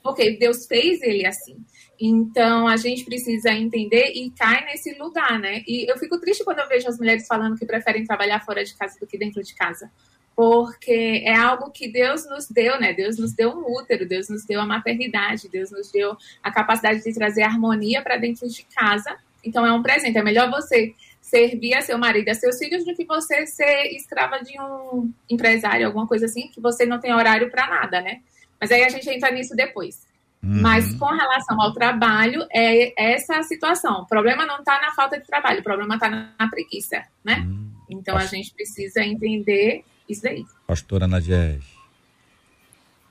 [0.00, 1.56] Porque Deus fez ele assim.
[2.00, 5.62] Então, a gente precisa entender e cai nesse lugar, né?
[5.66, 8.76] E eu fico triste quando eu vejo as mulheres falando que preferem trabalhar fora de
[8.76, 9.90] casa do que dentro de casa.
[10.34, 12.92] Porque é algo que Deus nos deu, né?
[12.92, 17.02] Deus nos deu um útero, Deus nos deu a maternidade, Deus nos deu a capacidade
[17.02, 19.16] de trazer harmonia para dentro de casa.
[19.44, 20.16] Então, é um presente.
[20.16, 24.42] É melhor você servir a seu marido a seus filhos do que você ser escrava
[24.42, 28.20] de um empresário, alguma coisa assim, que você não tem horário para nada, né?
[28.60, 30.06] Mas aí a gente entra nisso depois.
[30.42, 30.60] Uhum.
[30.60, 34.02] Mas com relação ao trabalho, é essa a situação.
[34.02, 37.36] O problema não está na falta de trabalho, o problema está na preguiça, né?
[37.46, 37.70] Uhum.
[37.88, 40.44] Então a gente precisa entender isso daí.
[40.66, 41.82] Pastora Nadiege.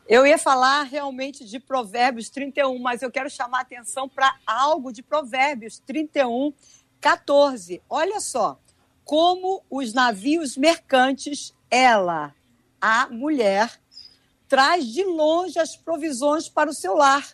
[0.07, 4.91] Eu ia falar realmente de Provérbios 31, mas eu quero chamar a atenção para algo
[4.91, 6.53] de Provérbios 31,
[6.99, 7.81] 14.
[7.89, 8.59] Olha só,
[9.05, 12.35] como os navios mercantes, ela,
[12.79, 13.79] a mulher,
[14.49, 17.25] traz de longe as provisões para o seu lar.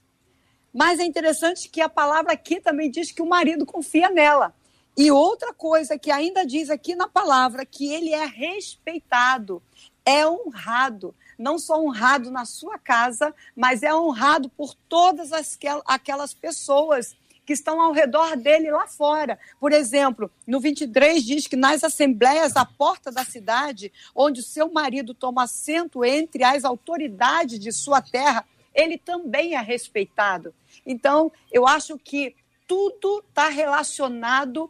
[0.71, 4.53] Mas é interessante que a palavra aqui também diz que o marido confia nela.
[4.97, 9.61] E outra coisa que ainda diz aqui na palavra, que ele é respeitado,
[10.03, 11.13] é honrado.
[11.37, 15.55] Não só honrado na sua casa, mas é honrado por todas as,
[15.85, 19.37] aquelas pessoas que estão ao redor dele lá fora.
[19.59, 24.71] Por exemplo, no 23 diz que nas assembleias à porta da cidade, onde o seu
[24.71, 30.55] marido toma assento entre as autoridades de sua terra, ele também é respeitado.
[30.83, 32.35] Então, eu acho que
[32.67, 34.69] tudo está relacionado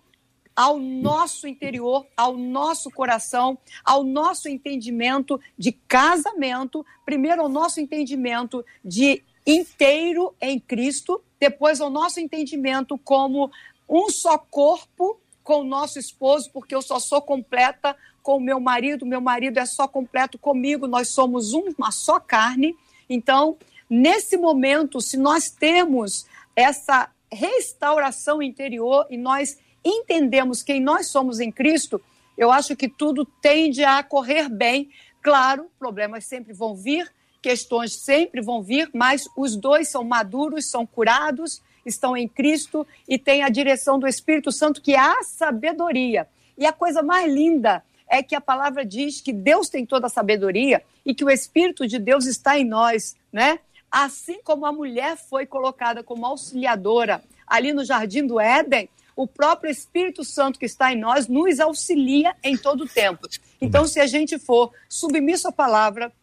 [0.57, 8.65] ao nosso interior, ao nosso coração, ao nosso entendimento de casamento, primeiro ao nosso entendimento
[8.83, 13.51] de inteiro em Cristo, depois ao nosso entendimento como
[13.87, 18.59] um só corpo com o nosso esposo, porque eu só sou completa com o meu
[18.59, 22.75] marido, meu marido é só completo comigo, nós somos uma só carne.
[23.07, 31.39] Então, nesse momento, se nós temos essa restauração interior e nós entendemos quem nós somos
[31.39, 32.01] em Cristo,
[32.37, 34.89] eu acho que tudo tende a correr bem.
[35.21, 40.85] Claro, problemas sempre vão vir, questões sempre vão vir, mas os dois são maduros, são
[40.85, 46.27] curados, estão em Cristo e têm a direção do Espírito Santo, que é a sabedoria.
[46.57, 50.09] E a coisa mais linda é que a palavra diz que Deus tem toda a
[50.09, 53.59] sabedoria e que o Espírito de Deus está em nós, né?
[53.89, 59.71] Assim como a mulher foi colocada como auxiliadora ali no jardim do Éden, o próprio
[59.71, 63.27] Espírito Santo que está em nós nos auxilia em todo o tempo.
[63.59, 66.13] Então, se a gente for submisso à palavra,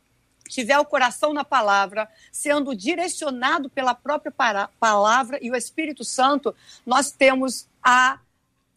[0.49, 4.33] tiver o coração na palavra, sendo direcionado pela própria
[4.79, 6.55] palavra e o Espírito Santo,
[6.87, 8.21] nós temos a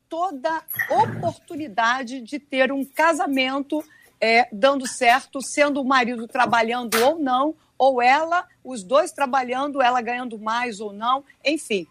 [0.10, 3.84] toda oportunidade de ter um casamento
[4.19, 10.01] é, dando certo, sendo o marido trabalhando ou não, ou ela, os dois trabalhando, ela
[10.01, 11.86] ganhando mais ou não, enfim,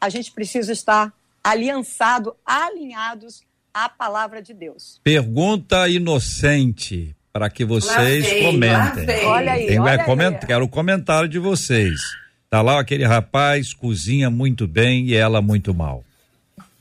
[0.00, 1.12] a gente precisa estar
[1.44, 4.98] aliançado, alinhados à palavra de Deus.
[5.04, 9.26] Pergunta inocente para que vocês veio, comentem.
[9.26, 10.38] Olha aí, Tem, olha coment...
[10.40, 10.46] aí.
[10.46, 12.00] Quero o comentário de vocês.
[12.48, 16.04] Tá lá aquele rapaz cozinha muito bem e ela muito mal.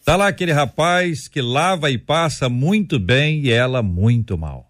[0.05, 4.69] Tá lá aquele rapaz que lava e passa muito bem e ela muito mal.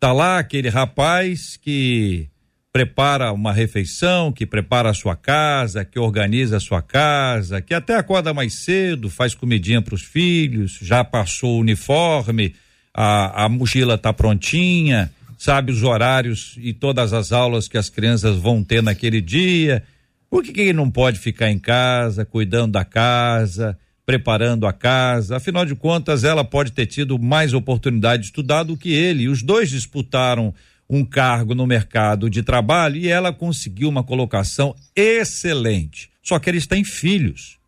[0.00, 2.28] Tá lá aquele rapaz que
[2.76, 7.94] prepara uma refeição, que prepara a sua casa, que organiza a sua casa, que até
[7.94, 12.54] acorda mais cedo, faz comidinha para os filhos, já passou o uniforme,
[12.92, 18.36] a, a mochila está prontinha, sabe os horários e todas as aulas que as crianças
[18.36, 19.82] vão ter naquele dia.
[20.28, 25.38] Por que, que não pode ficar em casa, cuidando da casa, preparando a casa?
[25.38, 29.30] Afinal de contas, ela pode ter tido mais oportunidade de estudar do que ele.
[29.30, 30.52] Os dois disputaram
[30.88, 36.10] um cargo no mercado de trabalho e ela conseguiu uma colocação excelente.
[36.22, 37.58] Só que eles têm filhos.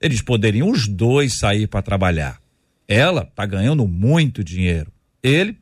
[0.00, 2.38] Eles poderiam os dois sair para trabalhar.
[2.86, 4.92] Ela está ganhando muito dinheiro.
[5.22, 5.56] Ele,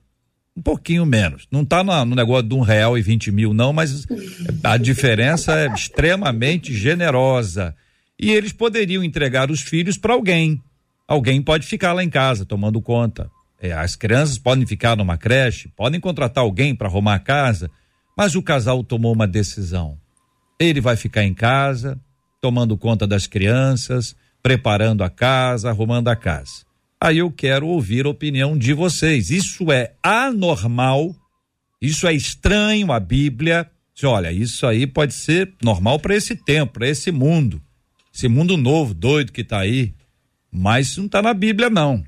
[0.56, 1.46] um pouquinho menos.
[1.50, 4.06] Não está no negócio de um real e vinte mil, não, mas
[4.64, 7.74] a diferença é extremamente generosa.
[8.18, 10.60] E eles poderiam entregar os filhos para alguém.
[11.06, 13.30] Alguém pode ficar lá em casa tomando conta.
[13.62, 17.70] É, as crianças podem ficar numa creche, podem contratar alguém para arrumar a casa,
[18.18, 19.96] mas o casal tomou uma decisão.
[20.58, 21.98] Ele vai ficar em casa,
[22.40, 26.70] tomando conta das crianças, preparando a casa, arrumando a casa
[27.04, 29.28] Aí eu quero ouvir a opinião de vocês.
[29.28, 31.12] Isso é anormal?
[31.80, 33.68] Isso é estranho à Bíblia?
[34.04, 37.60] Olha, isso aí pode ser normal para esse tempo, para esse mundo.
[38.14, 39.92] Esse mundo novo, doido que está aí.
[40.48, 42.04] Mas não está na Bíblia, não.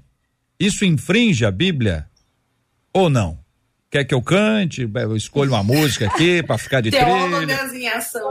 [0.59, 2.09] Isso infringe a Bíblia?
[2.93, 3.39] Ou não?
[3.91, 4.91] Quer que eu cante?
[4.93, 7.07] Eu escolho uma música aqui para ficar de trilha.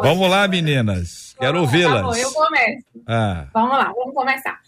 [0.01, 1.35] Vamos lá, meninas.
[1.39, 2.17] Quero ouvi-las.
[2.17, 2.85] Tá eu começo.
[3.07, 3.47] Ah.
[3.53, 4.59] Vamos lá, vamos começar.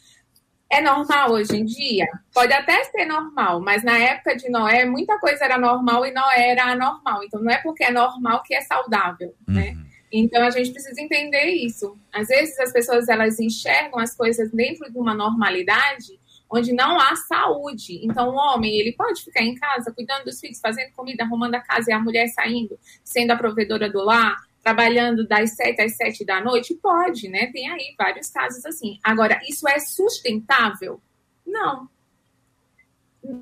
[0.71, 2.07] É normal hoje em dia?
[2.33, 6.49] Pode até ser normal, mas na época de Noé, muita coisa era normal e Noé
[6.51, 7.23] era anormal.
[7.23, 9.69] Então não é porque é normal que é saudável, né?
[9.69, 9.75] uhum.
[9.75, 9.85] né?
[10.11, 11.97] Então a gente precisa entender isso.
[12.13, 17.15] Às vezes as pessoas elas enxergam as coisas dentro de uma normalidade onde não há
[17.15, 17.99] saúde.
[18.03, 21.62] Então o homem, ele pode ficar em casa cuidando dos filhos, fazendo comida, arrumando a
[21.62, 26.25] casa e a mulher saindo, sendo a provedora do lar, trabalhando das sete às sete
[26.25, 26.73] da noite?
[26.75, 27.47] Pode, né?
[27.51, 28.99] Tem aí vários casos assim.
[29.03, 31.01] Agora, isso é sustentável?
[31.45, 31.88] Não.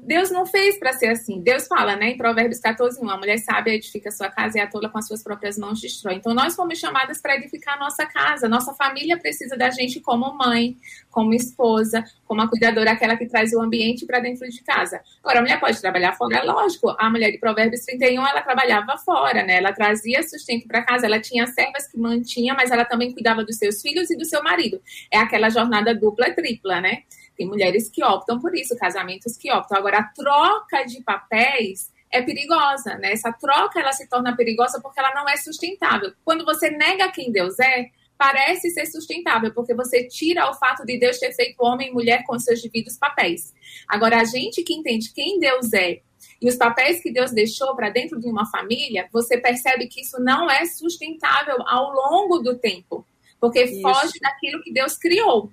[0.04, 1.42] Deus não fez para ser assim.
[1.42, 4.68] Deus fala, né, em Provérbios 14, 1, a mulher sábia edifica sua casa e a
[4.68, 6.16] tola com as suas próprias mãos destrói.
[6.16, 8.48] Então, nós fomos chamadas para edificar nossa casa.
[8.48, 10.78] Nossa família precisa da gente como mãe,
[11.10, 15.02] como esposa, como a cuidadora, aquela que traz o ambiente para dentro de casa.
[15.22, 16.96] Agora, a mulher pode trabalhar fora, é lógico.
[16.98, 19.58] A mulher de Provérbios 31, ela trabalhava fora, né?
[19.58, 23.58] Ela trazia sustento para casa, ela tinha servas que mantinha, mas ela também cuidava dos
[23.58, 24.82] seus filhos e do seu marido.
[25.12, 27.04] É aquela jornada dupla, tripla, né?
[27.38, 29.78] Tem mulheres que optam por isso, casamentos que optam.
[29.78, 33.12] Agora, a troca de papéis é perigosa, né?
[33.12, 36.14] Essa troca ela se torna perigosa porque ela não é sustentável.
[36.24, 40.98] Quando você nega quem Deus é, parece ser sustentável, porque você tira o fato de
[40.98, 43.54] Deus ter feito homem e mulher com seus devidos papéis.
[43.88, 46.02] Agora, a gente que entende quem Deus é
[46.42, 50.20] e os papéis que Deus deixou para dentro de uma família, você percebe que isso
[50.22, 53.06] não é sustentável ao longo do tempo,
[53.40, 53.82] porque isso.
[53.82, 55.52] foge daquilo que Deus criou.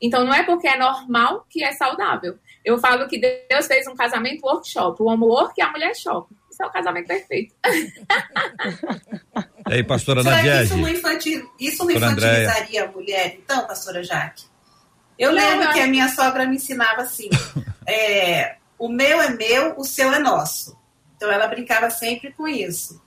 [0.00, 2.38] Então, não é porque é normal que é saudável.
[2.64, 6.32] Eu falo que Deus fez um casamento workshop, o homem work e a mulher shop.
[6.50, 7.54] Isso é o casamento perfeito.
[9.68, 10.64] E aí, pastora Nadiege?
[10.64, 14.44] Isso não, infantil, isso não infantilizaria a mulher, então, pastora Jaque?
[15.18, 17.28] Eu lembro não, que a minha sogra me ensinava assim:
[17.86, 20.78] é, o meu é meu, o seu é nosso.
[21.16, 23.02] Então, ela brincava sempre com isso.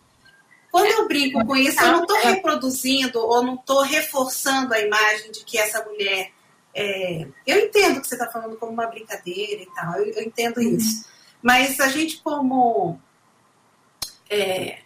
[0.70, 5.32] Quando eu brinco com isso, eu não estou reproduzindo ou não estou reforçando a imagem
[5.32, 6.32] de que essa mulher
[6.74, 10.58] é, eu entendo que você está falando como uma brincadeira e tal, eu, eu entendo
[10.58, 10.76] uhum.
[10.76, 11.06] isso.
[11.42, 13.00] Mas a gente, como
[14.30, 14.80] é,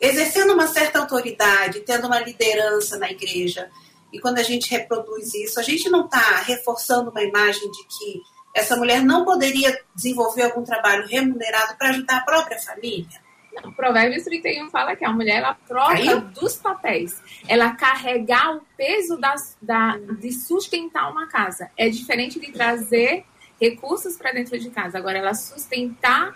[0.00, 3.70] exercendo uma certa autoridade, tendo uma liderança na igreja,
[4.12, 8.22] e quando a gente reproduz isso, a gente não está reforçando uma imagem de que
[8.54, 13.29] essa mulher não poderia desenvolver algum trabalho remunerado para ajudar a própria família?
[13.52, 16.20] Não, Provérbios 31 fala que a mulher ela troca Caiu?
[16.20, 17.20] dos papéis.
[17.48, 21.70] Ela carregar o peso das, da, de sustentar uma casa.
[21.76, 23.24] É diferente de trazer
[23.60, 24.98] recursos para dentro de casa.
[24.98, 26.34] Agora, ela sustentar.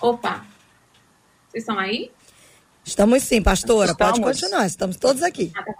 [0.00, 0.44] Opa!
[1.48, 2.10] Vocês estão aí?
[2.84, 3.92] Estamos sim, pastora.
[3.92, 4.18] Estamos.
[4.18, 4.66] Pode continuar.
[4.66, 5.52] Estamos todos aqui.
[5.54, 5.74] Ah, tá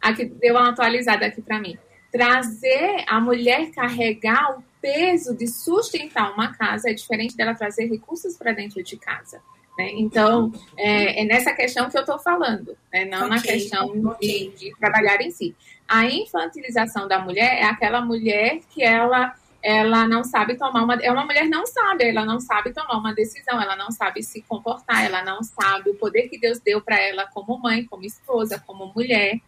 [0.00, 1.76] aqui deu uma atualizada aqui para mim.
[2.10, 8.36] Trazer a mulher carregar o peso de sustentar uma casa é diferente dela trazer recursos
[8.36, 9.40] para dentro de casa.
[9.78, 9.90] Né?
[9.92, 13.04] Então, é, é, nessa questão que eu estou falando, né?
[13.06, 14.50] não okay, na questão okay.
[14.50, 15.56] de, de, trabalhar em si.
[15.88, 20.94] A infantilização da mulher é aquela mulher que ela, ela não sabe tomar uma.
[20.94, 24.42] É uma mulher não sabe, ela não sabe tomar uma decisão, ela não sabe se
[24.42, 28.62] comportar, ela não sabe o poder que Deus deu para ela como mãe, como esposa,
[28.66, 29.40] como mulher.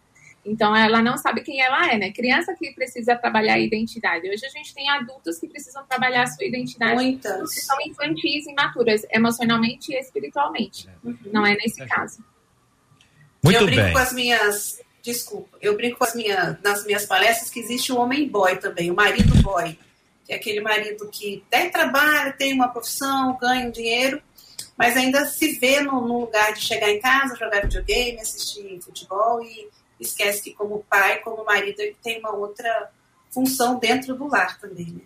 [0.45, 2.11] Então, ela não sabe quem ela é, né?
[2.11, 4.29] Criança que precisa trabalhar a identidade.
[4.29, 6.93] Hoje a gente tem adultos que precisam trabalhar a sua identidade.
[6.93, 7.51] Muitas.
[7.51, 10.87] Que são infantis e imaturas, emocionalmente e espiritualmente.
[11.03, 11.17] Uhum.
[11.33, 12.23] Não é nesse caso.
[13.43, 13.93] Muito eu brinco bem.
[13.93, 14.81] com as minhas.
[15.01, 18.91] Desculpa, eu brinco com as minhas, nas minhas palestras que existe o homem boy também,
[18.91, 19.77] o marido boy.
[20.25, 24.21] Que é aquele marido que até trabalha, tem uma profissão, ganha um dinheiro,
[24.77, 29.43] mas ainda se vê no, no lugar de chegar em casa, jogar videogame, assistir futebol
[29.43, 32.91] e esquece que como pai, como marido, ele tem uma outra
[33.29, 35.01] função dentro do lar também, né?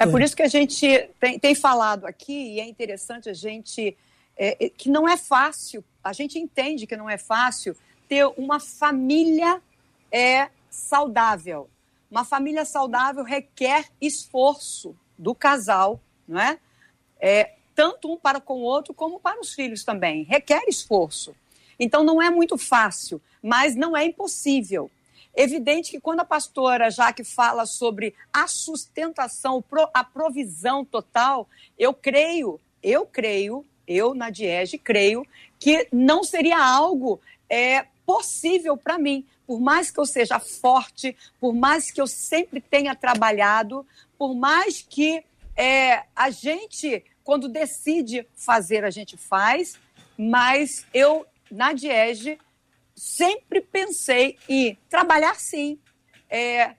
[0.00, 3.96] É por isso que a gente tem, tem falado aqui, e é interessante a gente,
[4.36, 7.76] é, é, que não é fácil, a gente entende que não é fácil
[8.08, 9.60] ter uma família
[10.10, 11.68] é, saudável.
[12.10, 16.58] Uma família saudável requer esforço do casal, não é?
[17.20, 17.54] é?
[17.74, 20.22] Tanto um para com o outro, como para os filhos também.
[20.22, 21.34] Requer esforço.
[21.78, 24.90] Então não é muito fácil, mas não é impossível.
[25.34, 29.62] Evidente que quando a pastora Jaque fala sobre a sustentação,
[29.92, 31.46] a provisão total,
[31.78, 35.26] eu creio, eu creio, eu na Diege creio
[35.58, 39.26] que não seria algo é, possível para mim.
[39.46, 43.86] Por mais que eu seja forte, por mais que eu sempre tenha trabalhado,
[44.18, 45.22] por mais que
[45.54, 49.78] é, a gente, quando decide fazer, a gente faz,
[50.16, 52.38] mas eu, na Diege,
[52.94, 55.78] sempre pensei em trabalhar sim,
[56.28, 56.74] é,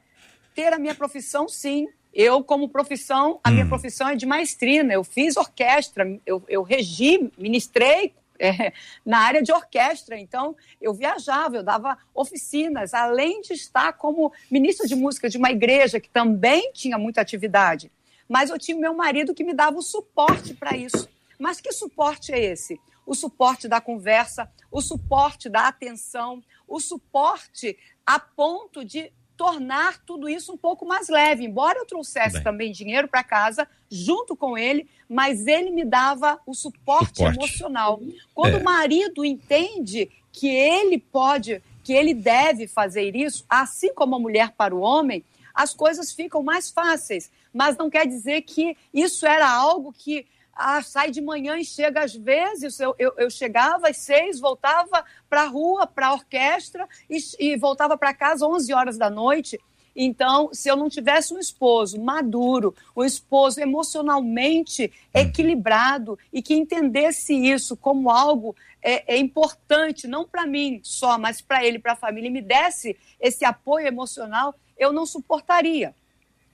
[0.56, 1.88] ter a minha profissão sim.
[2.14, 3.54] Eu, como profissão, a hum.
[3.54, 4.92] minha profissão é de maestrina.
[4.92, 8.74] Eu fiz orquestra, eu, eu regi, ministrei é,
[9.06, 10.18] na área de orquestra.
[10.20, 15.52] Então, eu viajava, eu dava oficinas, além de estar como ministra de música de uma
[15.52, 17.92] igreja que também tinha muita atividade.
[18.28, 21.08] Mas eu tinha meu marido que me dava o suporte para isso.
[21.40, 22.80] Mas que suporte é esse?
[23.08, 30.28] O suporte da conversa, o suporte da atenção, o suporte a ponto de tornar tudo
[30.28, 31.46] isso um pouco mais leve.
[31.46, 32.44] Embora eu trouxesse Bem.
[32.44, 37.38] também dinheiro para casa junto com ele, mas ele me dava o suporte, suporte.
[37.38, 38.02] emocional.
[38.34, 38.58] Quando é.
[38.58, 44.52] o marido entende que ele pode, que ele deve fazer isso, assim como a mulher
[44.52, 47.32] para o homem, as coisas ficam mais fáceis.
[47.54, 50.26] Mas não quer dizer que isso era algo que
[50.58, 52.80] ah, sai de manhã e chega às vezes.
[52.80, 57.58] Eu, eu, eu chegava às seis, voltava para a rua, para a orquestra e, e
[57.58, 59.60] voltava para casa às 11 horas da noite.
[59.96, 67.34] Então, se eu não tivesse um esposo maduro, um esposo emocionalmente equilibrado e que entendesse
[67.34, 71.96] isso como algo é, é importante, não para mim só, mas para ele, para a
[71.96, 75.96] família, e me desse esse apoio emocional, eu não suportaria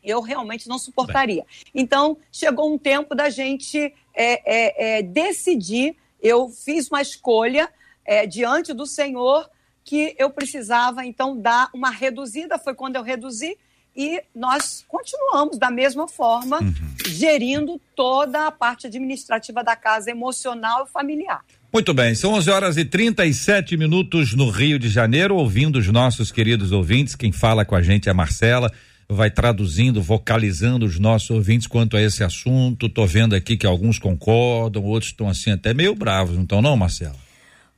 [0.04, 1.45] eu realmente não suportaria.
[1.74, 5.95] Então, chegou um tempo da gente é, é, é, decidir.
[6.22, 7.70] Eu fiz uma escolha
[8.06, 9.49] é, diante do Senhor
[9.84, 12.58] que eu precisava, então, dar uma reduzida.
[12.58, 13.58] Foi quando eu reduzi
[13.95, 16.74] e nós continuamos da mesma forma, uhum.
[17.06, 21.43] gerindo toda a parte administrativa da casa, emocional e familiar.
[21.72, 26.32] Muito bem, são 11 horas e 37 minutos no Rio de Janeiro, ouvindo os nossos
[26.32, 27.16] queridos ouvintes.
[27.16, 28.72] Quem fala com a gente é a Marcela
[29.08, 32.89] vai traduzindo, vocalizando os nossos ouvintes quanto a esse assunto.
[32.89, 36.76] Tô vendo aqui que alguns concordam, outros estão assim até meio bravos, não estão não,
[36.76, 37.16] Marcelo?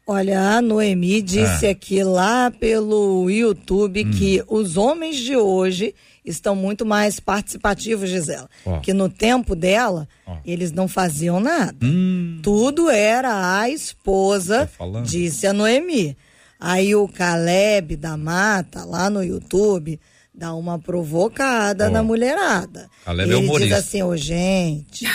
[0.08, 1.72] Olha, a Noemi disse ah.
[1.72, 4.12] aqui lá pelo YouTube hum.
[4.12, 8.48] que os homens de hoje estão muito mais participativos, Gisela.
[8.64, 8.80] Oh.
[8.80, 10.34] Que no tempo dela, oh.
[10.46, 11.76] eles não faziam nada.
[11.84, 12.40] Hum.
[12.44, 14.70] Tudo era a esposa,
[15.04, 16.16] disse a Noemi.
[16.60, 20.00] Aí o Caleb da Mata, lá no YouTube,
[20.38, 21.90] dá uma provocada oh.
[21.90, 22.90] na mulherada.
[23.04, 25.08] Caleb é Ele é diz assim, ô oh, gente,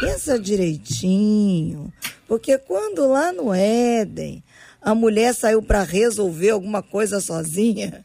[0.00, 1.92] pensa direitinho,
[2.26, 4.42] porque quando lá no Éden
[4.80, 8.02] a mulher saiu para resolver alguma coisa sozinha,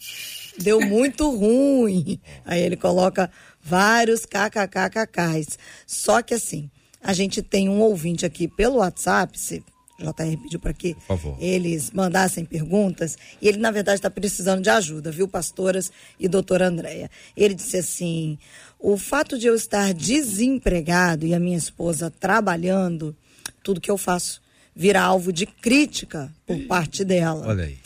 [0.59, 2.20] deu muito ruim.
[2.45, 3.32] Aí ele coloca
[3.63, 5.57] vários kkkkk's.
[5.88, 6.70] Só que assim,
[7.01, 9.63] a gente tem um ouvinte aqui pelo WhatsApp, se
[9.99, 10.95] JR pediu para que
[11.39, 16.67] eles mandassem perguntas e ele, na verdade, está precisando de ajuda, viu, pastoras e doutora
[16.67, 17.09] Andréia.
[17.35, 18.37] Ele disse assim:
[18.79, 23.15] o fato de eu estar desempregado e a minha esposa trabalhando,
[23.63, 24.41] tudo que eu faço
[24.75, 27.47] vira alvo de crítica por parte dela.
[27.47, 27.77] Olha aí.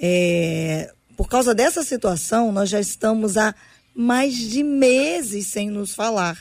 [0.00, 3.54] É, por causa dessa situação, nós já estamos há
[3.94, 6.38] mais de meses sem nos falar.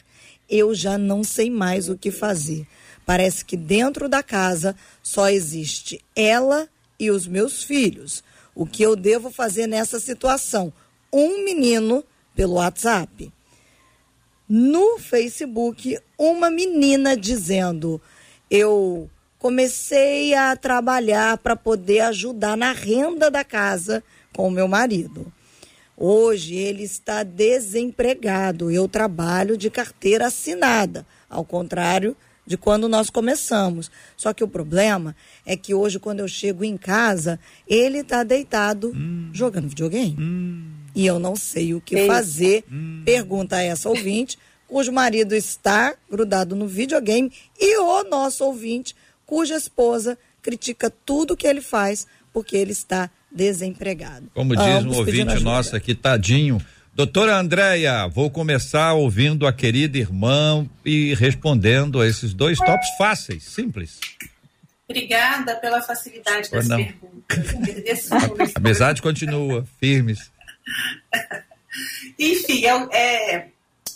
[0.47, 2.67] Eu já não sei mais o que fazer.
[3.05, 6.67] Parece que dentro da casa só existe ela
[6.99, 8.23] e os meus filhos.
[8.55, 10.73] O que eu devo fazer nessa situação?
[11.13, 12.03] Um menino
[12.35, 13.31] pelo WhatsApp.
[14.49, 18.01] No Facebook, uma menina dizendo:
[18.49, 24.03] Eu comecei a trabalhar para poder ajudar na renda da casa
[24.33, 25.31] com o meu marido.
[25.97, 28.71] Hoje ele está desempregado.
[28.71, 32.15] Eu trabalho de carteira assinada, ao contrário
[32.45, 33.89] de quando nós começamos.
[34.15, 35.15] Só que o problema
[35.45, 39.29] é que hoje, quando eu chego em casa, ele está deitado hum.
[39.33, 40.15] jogando videogame.
[40.19, 40.71] Hum.
[40.93, 42.63] E eu não sei o que fazer.
[42.71, 43.01] Hum.
[43.03, 44.37] Pergunta a essa ouvinte,
[44.67, 51.47] cujo marido está grudado no videogame, e o nosso ouvinte, cuja esposa critica tudo que
[51.47, 54.29] ele faz porque ele está desempregado.
[54.33, 56.61] Como diz um ouvinte nosso aqui, tadinho
[56.95, 63.43] Doutora Andréia, vou começar ouvindo a querida irmã e respondendo a esses dois tópicos fáceis,
[63.43, 63.99] simples.
[64.87, 66.77] Obrigada pela facilidade das não.
[66.77, 68.09] perguntas.
[68.13, 70.31] a amizade continua, firmes.
[72.17, 73.47] Enfim, é, é,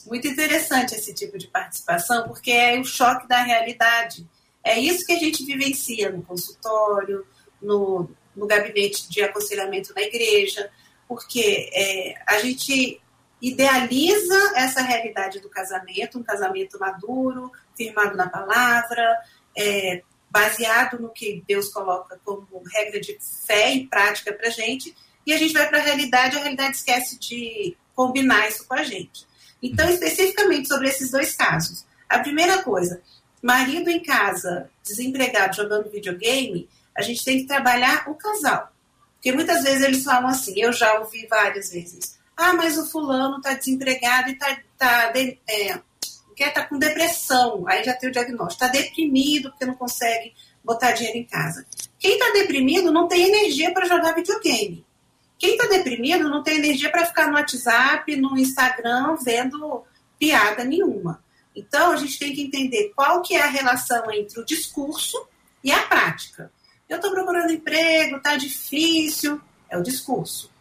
[0.06, 4.28] muito interessante esse tipo de participação, porque é o choque da realidade.
[4.62, 7.26] É isso que a gente vivencia no consultório,
[7.62, 10.70] no, no gabinete de aconselhamento da igreja
[11.10, 13.01] porque é, a gente
[13.41, 19.18] idealiza essa realidade do casamento, um casamento maduro, firmado na palavra,
[19.57, 24.95] é, baseado no que Deus coloca como regra de fé e prática para gente,
[25.26, 28.84] e a gente vai para a realidade, a realidade esquece de combinar isso com a
[28.84, 29.26] gente.
[29.64, 29.93] Então, uhum.
[29.93, 31.86] especificamente sobre esses dois casos.
[32.07, 33.01] A primeira coisa,
[33.41, 38.72] marido em casa, desempregado, jogando videogame, a gente tem que trabalhar o casal.
[39.20, 43.38] Porque muitas vezes eles falam assim, eu já ouvi várias vezes, ah, mas o fulano
[43.38, 48.67] está desempregado e está tá, é, tá com depressão, aí já tem o diagnóstico, está
[48.67, 51.65] deprimido porque não consegue botar dinheiro em casa.
[51.99, 54.86] Quem está deprimido não tem energia para jogar videogame.
[55.38, 59.84] Quem está deprimido não tem energia para ficar no WhatsApp, no Instagram, vendo
[60.17, 61.22] piada nenhuma.
[61.55, 65.28] Então, a gente tem que entender qual que é a relação entre o discurso
[65.61, 66.51] e a prática.
[66.90, 70.52] Eu estou procurando emprego, está difícil, é o discurso.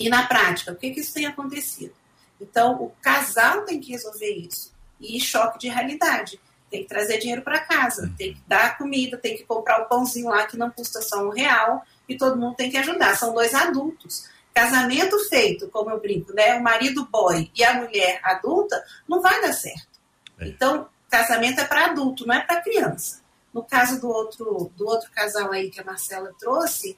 [0.00, 1.94] E na prática, por que, que isso tem acontecido?
[2.40, 4.72] Então, o casal tem que resolver isso.
[4.98, 6.40] E choque de realidade.
[6.70, 10.30] Tem que trazer dinheiro para casa, tem que dar comida, tem que comprar o pãozinho
[10.30, 13.14] lá que não custa só um real e todo mundo tem que ajudar.
[13.14, 14.28] São dois adultos.
[14.54, 16.54] Casamento feito, como eu brinco, né?
[16.54, 20.00] O marido boy e a mulher adulta, não vai dar certo.
[20.38, 20.48] É.
[20.48, 23.21] Então, casamento é para adulto, não é para criança.
[23.52, 26.96] No caso do outro, do outro casal aí que a Marcela trouxe,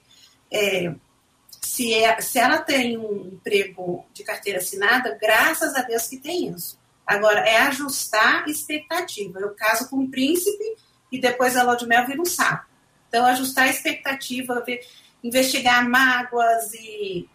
[0.51, 0.95] é,
[1.61, 6.49] se, é, se ela tem um emprego de carteira assinada, graças a Deus que tem
[6.49, 6.79] isso.
[7.07, 9.41] Agora, é ajustar expectativa.
[9.41, 10.65] Eu caso com um príncipe
[11.11, 12.67] e depois a lua de mel vira um sapo.
[13.09, 14.81] Então, ajustar a expectativa, ver,
[15.23, 17.29] investigar mágoas e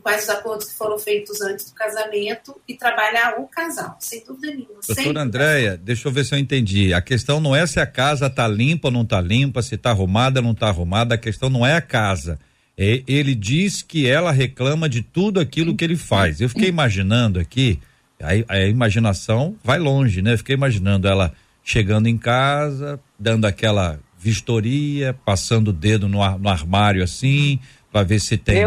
[0.00, 4.48] quais os acordos que foram feitos antes do casamento e trabalhar o casal, sem dúvida
[4.48, 4.80] nenhuma.
[4.86, 6.92] Doutora Andréia, deixa eu ver se eu entendi.
[6.92, 9.90] A questão não é se a casa está limpa ou não está limpa, se está
[9.90, 12.38] arrumada ou não está arrumada, a questão não é a casa.
[12.76, 16.40] É, ele diz que ela reclama de tudo aquilo que ele faz.
[16.40, 17.78] Eu fiquei imaginando aqui,
[18.20, 20.32] a, a imaginação vai longe, né?
[20.32, 21.32] Eu fiquei imaginando ela
[21.62, 27.58] chegando em casa, dando aquela vistoria, passando o dedo no, no armário assim,
[27.92, 28.62] para ver se tem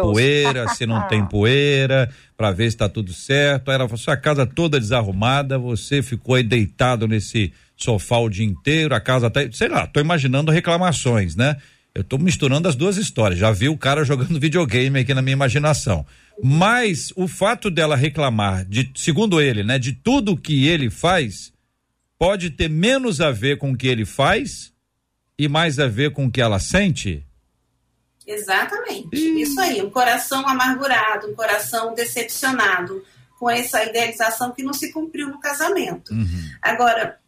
[0.00, 3.70] poeira, se não tem poeira, para ver se está tudo certo.
[3.70, 8.94] Era a sua casa toda desarrumada, você ficou aí deitado nesse sofá o dia inteiro,
[8.94, 11.56] a casa tá, sei lá, tô imaginando reclamações, né?
[11.94, 13.40] Eu tô misturando as duas histórias.
[13.40, 16.04] Já vi o cara jogando videogame aqui na minha imaginação.
[16.42, 21.52] Mas o fato dela reclamar de, segundo ele, né, de tudo que ele faz,
[22.18, 24.72] pode ter menos a ver com o que ele faz
[25.38, 27.25] e mais a ver com o que ela sente?
[28.26, 29.40] Exatamente.
[29.40, 33.04] Isso aí, um coração amargurado, um coração decepcionado
[33.38, 36.12] com essa idealização que não se cumpriu no casamento.
[36.12, 36.50] Uhum.
[36.60, 37.20] Agora,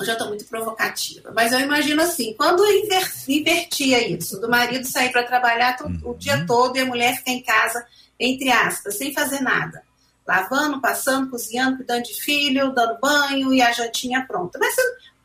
[0.00, 2.84] eu já estou muito provocativa, mas eu imagino assim, quando eu
[3.28, 6.00] invertia isso, do marido sair para trabalhar uhum.
[6.04, 7.86] o dia todo e a mulher ficar em casa,
[8.18, 9.82] entre aspas, sem fazer nada.
[10.26, 14.58] Lavando, passando, cozinhando, cuidando de filho, dando banho e a jantinha pronta.
[14.58, 14.74] Mas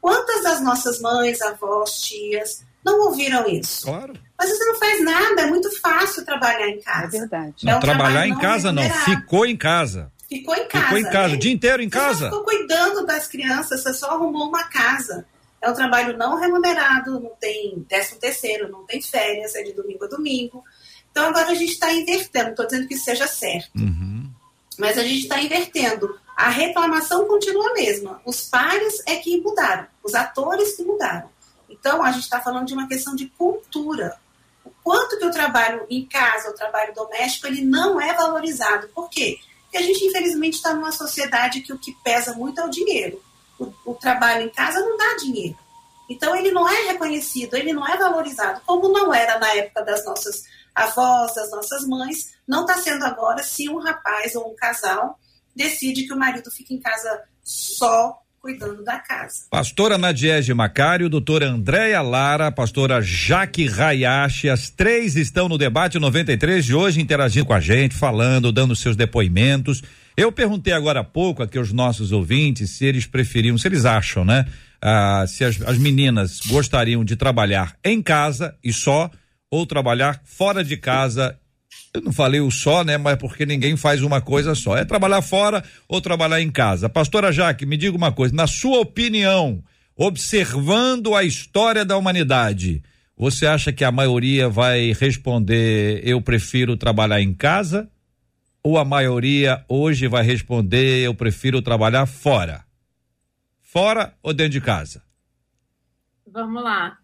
[0.01, 3.85] quantas das nossas mães, avós, tias não ouviram isso?
[3.85, 4.13] Claro.
[4.39, 7.17] Mas você não faz nada, é muito fácil trabalhar em casa.
[7.17, 7.65] É verdade.
[7.65, 10.11] Não, é um trabalhar em casa não, ficou em casa.
[10.29, 10.85] Ficou em casa.
[10.85, 11.33] Ficou em casa, né?
[11.35, 12.19] o dia inteiro em você casa.
[12.19, 15.25] Você ficou cuidando das crianças, você só arrumou uma casa.
[15.61, 20.05] É um trabalho não remunerado, não tem décimo terceiro, não tem férias, é de domingo
[20.05, 20.63] a domingo.
[21.11, 23.75] Então agora a gente está invertendo, estou dizendo que isso seja certo.
[23.75, 24.29] Uhum.
[24.77, 26.19] Mas a gente está invertendo.
[26.35, 28.21] A reclamação continua a mesma.
[28.23, 31.27] Os pares é que mudaram, os atores que mudaram.
[31.69, 34.17] Então a gente está falando de uma questão de cultura
[34.87, 38.87] quanto que o trabalho em casa, o trabalho doméstico, ele não é valorizado.
[38.95, 39.37] Por quê?
[39.63, 43.21] Porque a gente, infelizmente, está numa sociedade que o que pesa muito é o dinheiro.
[43.59, 45.57] O, o, trabalho em casa não dá dinheiro.
[46.09, 50.05] Então, ele não é reconhecido, ele não é valorizado, como não era na época das
[50.05, 50.43] nossas
[50.73, 55.19] avós, das nossas mães, não está sendo agora se um rapaz ou um casal
[55.53, 59.45] decide que o marido fica em casa só cuidando da casa.
[59.49, 66.63] Pastora Nadiege Macário, doutora Andréia Lara, pastora Jaque Hayashi, as três estão no debate 93
[66.65, 69.83] de hoje interagindo com a gente, falando, dando seus depoimentos.
[70.15, 74.23] Eu perguntei agora há pouco aqui aos nossos ouvintes se eles preferiam, se eles acham,
[74.23, 74.45] né?
[74.81, 79.09] Ah, se as, as meninas gostariam de trabalhar em casa e só,
[79.49, 81.37] ou trabalhar fora de casa
[81.97, 82.97] eu não falei o só, né?
[82.97, 84.77] Mas porque ninguém faz uma coisa só.
[84.77, 86.87] É trabalhar fora ou trabalhar em casa.
[86.87, 88.35] Pastora Jaque, me diga uma coisa.
[88.35, 89.63] Na sua opinião,
[89.95, 92.83] observando a história da humanidade,
[93.17, 97.89] você acha que a maioria vai responder eu prefiro trabalhar em casa?
[98.63, 102.63] Ou a maioria hoje vai responder eu prefiro trabalhar fora?
[103.61, 105.01] Fora ou dentro de casa?
[106.31, 106.97] Vamos lá.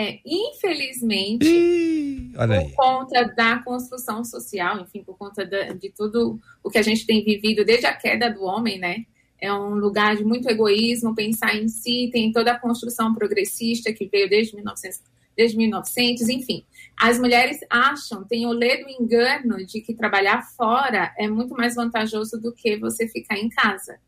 [0.00, 6.70] É, infelizmente, Ih, por conta da construção social, enfim, por conta de, de tudo o
[6.70, 9.04] que a gente tem vivido desde a queda do homem, né?
[9.40, 14.06] é um lugar de muito egoísmo, pensar em si, tem toda a construção progressista que
[14.06, 15.00] veio desde 1900,
[15.36, 16.64] desde 1900 enfim.
[16.98, 22.40] As mulheres acham, têm o ledo engano de que trabalhar fora é muito mais vantajoso
[22.40, 23.98] do que você ficar em casa.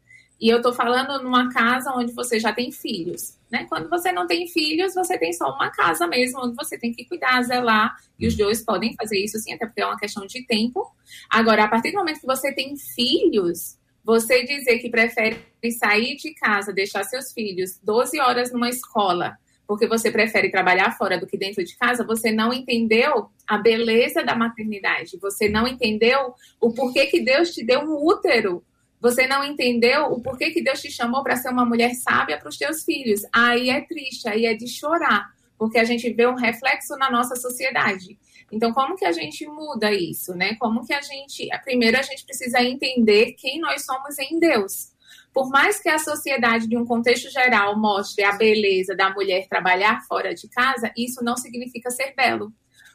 [0.40, 3.36] E eu estou falando numa casa onde você já tem filhos.
[3.50, 3.66] Né?
[3.68, 7.04] Quando você não tem filhos, você tem só uma casa mesmo, onde você tem que
[7.04, 10.46] cuidar, zelar, e os dois podem fazer isso sim, até porque é uma questão de
[10.46, 10.86] tempo.
[11.28, 15.44] Agora, a partir do momento que você tem filhos, você dizer que prefere
[15.78, 19.36] sair de casa, deixar seus filhos 12 horas numa escola,
[19.66, 24.24] porque você prefere trabalhar fora do que dentro de casa, você não entendeu a beleza
[24.24, 28.64] da maternidade, você não entendeu o porquê que Deus te deu um útero
[29.00, 32.48] você não entendeu o porquê que Deus te chamou para ser uma mulher sábia para
[32.48, 33.22] os teus filhos.
[33.32, 37.34] Aí é triste, aí é de chorar, porque a gente vê um reflexo na nossa
[37.36, 38.18] sociedade.
[38.52, 40.56] Então, como que a gente muda isso, né?
[40.56, 44.90] Como que a gente, primeiro a gente precisa entender quem nós somos em Deus.
[45.32, 50.00] Por mais que a sociedade, de um contexto geral, mostre a beleza da mulher trabalhar
[50.08, 52.52] fora de casa, isso não significa ser belo.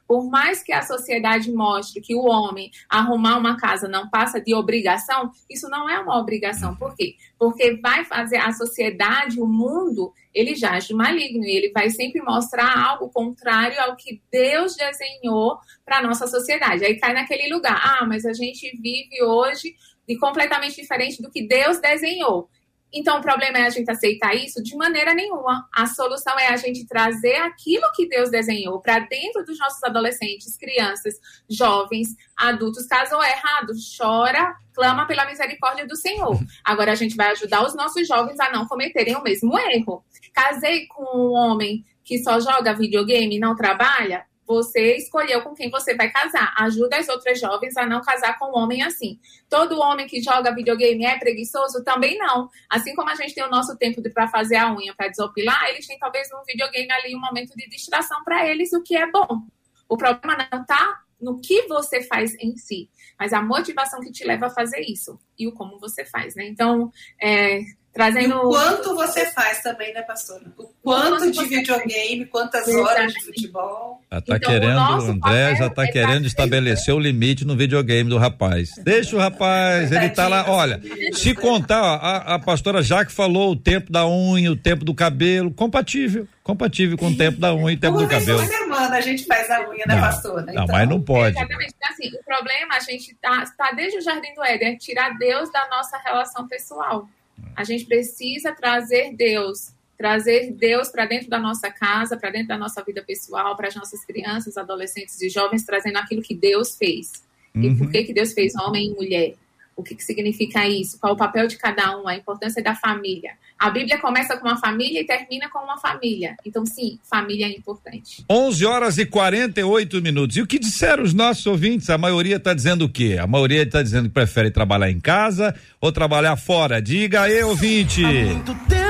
[0.08, 4.54] Por mais que a sociedade mostre que o homem arrumar uma casa não passa de
[4.54, 6.76] obrigação, isso não é uma obrigação.
[6.76, 7.16] Por quê?
[7.38, 12.22] Porque vai fazer a sociedade, o mundo, ele já de maligno e ele vai sempre
[12.22, 16.86] mostrar algo contrário ao que Deus desenhou para a nossa sociedade.
[16.86, 17.80] Aí cai naquele lugar.
[17.84, 19.76] Ah, mas a gente vive hoje
[20.08, 22.50] de completamente diferente do que Deus desenhou.
[22.96, 24.64] Então, o problema é a gente aceitar isso?
[24.64, 25.68] De maneira nenhuma.
[25.70, 30.56] A solução é a gente trazer aquilo que Deus desenhou para dentro dos nossos adolescentes,
[30.56, 31.16] crianças,
[31.50, 32.88] jovens, adultos.
[32.88, 36.40] Caso errado, chora, clama pela misericórdia do Senhor.
[36.64, 40.02] Agora, a gente vai ajudar os nossos jovens a não cometerem o mesmo erro.
[40.34, 44.26] Casei com um homem que só joga videogame e não trabalha?
[44.46, 46.54] Você escolheu com quem você vai casar.
[46.58, 49.20] Ajuda as outras jovens a não casar com um homem assim.
[49.50, 51.84] Todo homem que joga videogame é preguiçoso?
[51.84, 52.50] Também não.
[52.70, 55.88] Assim como a gente tem o nosso tempo para fazer a unha, para desopilar, eles
[55.88, 59.42] têm talvez um videogame ali um momento de distração para eles, o que é bom.
[59.90, 64.26] O problema não está no que você faz em si, mas a motivação que te
[64.26, 66.46] leva a fazer isso e o como você faz, né?
[66.48, 66.92] Então,
[67.22, 67.62] é,
[67.96, 68.28] Trazendo...
[68.28, 70.44] E o quanto você faz também, né, pastora?
[70.58, 74.02] O quanto, de videogame, quantas horas de futebol.
[74.12, 78.10] Já tá então, querendo, o André já tá é querendo estabelecer o limite no videogame
[78.10, 78.72] do rapaz.
[78.84, 80.82] Deixa o rapaz, ele tá lá, olha,
[81.14, 85.50] se contar, a, a pastora Jaque falou o tempo da unha, o tempo do cabelo,
[85.50, 88.40] compatível, compatível com o tempo da unha e o tempo do cabelo.
[88.40, 90.46] Uma semana a gente faz a unha, né, pastora?
[90.50, 91.38] Então, não, mas não pode.
[91.38, 95.18] Exatamente, então, assim, o problema, a gente tá, tá desde o Jardim do Éden, tirar
[95.18, 97.08] Deus da nossa relação pessoal.
[97.56, 102.58] A gente precisa trazer Deus, trazer Deus para dentro da nossa casa, para dentro da
[102.58, 107.24] nossa vida pessoal, para as nossas crianças, adolescentes e jovens, trazendo aquilo que Deus fez.
[107.54, 107.64] Uhum.
[107.64, 109.36] E por que, que Deus fez homem e mulher?
[109.76, 110.98] O que, que significa isso?
[111.00, 112.08] Qual o papel de cada um?
[112.08, 113.34] A importância da família.
[113.60, 116.36] A Bíblia começa com uma família e termina com uma família.
[116.46, 118.24] Então, sim, família é importante.
[118.30, 120.38] 11 horas e 48 minutos.
[120.38, 121.90] E o que disseram os nossos ouvintes?
[121.90, 123.18] A maioria está dizendo o quê?
[123.20, 126.82] A maioria está dizendo que prefere trabalhar em casa ou trabalhar fora.
[126.82, 128.04] Diga aí, ouvinte.
[128.04, 128.85] Há muito tempo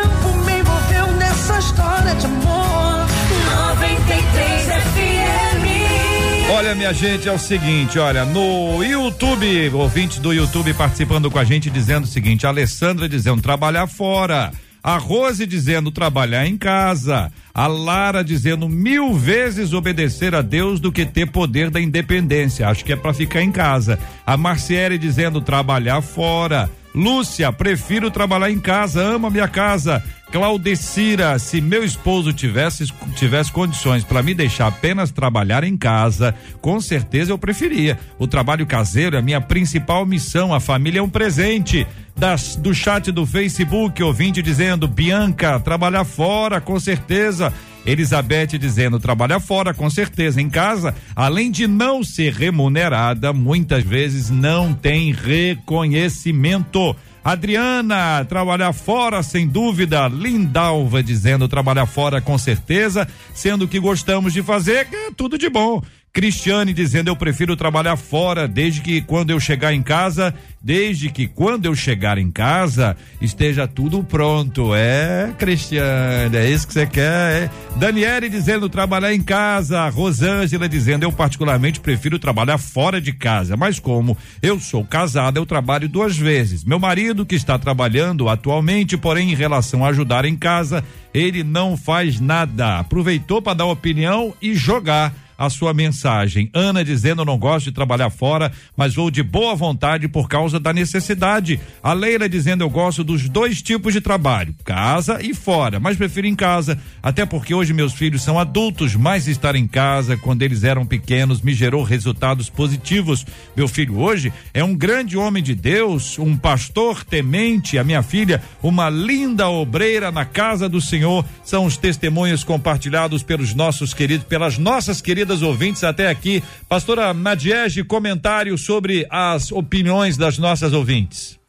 [6.76, 11.70] minha gente, é o seguinte, olha, no YouTube, ouvintes do YouTube participando com a gente
[11.70, 14.52] dizendo o seguinte, a Alessandra dizendo trabalhar fora,
[14.84, 20.92] a Rose dizendo trabalhar em casa, a Lara dizendo mil vezes obedecer a Deus do
[20.92, 25.40] que ter poder da independência, acho que é para ficar em casa, a Marciele dizendo
[25.40, 30.02] trabalhar fora, Lúcia, prefiro trabalhar em casa, amo a minha casa.
[30.32, 36.82] Claudecira, se meu esposo tivesse, tivesse condições para me deixar apenas trabalhar em casa, com
[36.82, 37.98] certeza eu preferia.
[38.20, 41.88] O trabalho caseiro é a minha principal missão, a família é um presente.
[42.18, 47.54] Das, do chat do Facebook, ouvinte dizendo, Bianca, trabalhar fora, com certeza.
[47.86, 50.42] Elizabeth dizendo, trabalhar fora, com certeza.
[50.42, 56.96] Em casa, além de não ser remunerada, muitas vezes não tem reconhecimento.
[57.26, 60.08] Adriana, trabalhar fora, sem dúvida.
[60.08, 65.82] Lindalva dizendo trabalhar fora com certeza, sendo que gostamos de fazer, é tudo de bom.
[66.16, 71.28] Cristiane dizendo eu prefiro trabalhar fora desde que quando eu chegar em casa, desde que
[71.28, 74.74] quando eu chegar em casa esteja tudo pronto.
[74.74, 77.04] É, Cristiane, é isso que você quer.
[77.04, 77.50] É.
[77.76, 83.78] Daniele dizendo trabalhar em casa, Rosângela dizendo eu particularmente prefiro trabalhar fora de casa, mas
[83.78, 86.64] como eu sou casada, eu trabalho duas vezes.
[86.64, 90.82] Meu marido que está trabalhando atualmente, porém em relação a ajudar em casa,
[91.14, 92.80] ele não faz nada.
[92.80, 96.50] Aproveitou para dar opinião e jogar a sua mensagem.
[96.54, 100.74] Ana dizendo: não gosto de trabalhar fora, mas vou de boa vontade por causa da
[100.74, 101.60] necessidade.
[101.84, 106.28] A Leila dizendo: eu gosto dos dois tipos de trabalho, casa e fora, mas prefiro
[106.28, 110.64] em casa, até porque hoje meus filhos são adultos, mas estar em casa quando eles
[110.64, 113.26] eram pequenos me gerou resultados positivos.
[113.56, 118.42] Meu filho hoje é um grande homem de Deus, um pastor temente, a minha filha,
[118.62, 121.26] uma linda obreira na casa do Senhor.
[121.44, 126.44] São os testemunhos compartilhados pelos nossos queridos, pelas nossas queridas ouvintes até aqui.
[126.68, 131.40] Pastora Nadiege, comentário sobre as opiniões das nossas ouvintes.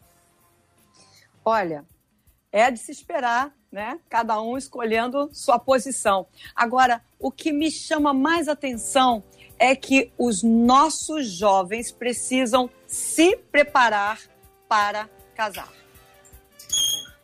[1.45, 1.85] Olha,
[2.51, 3.99] é de se esperar, né?
[4.09, 6.27] Cada um escolhendo sua posição.
[6.55, 9.23] Agora, o que me chama mais atenção
[9.59, 14.19] é que os nossos jovens precisam se preparar
[14.69, 15.73] para casar.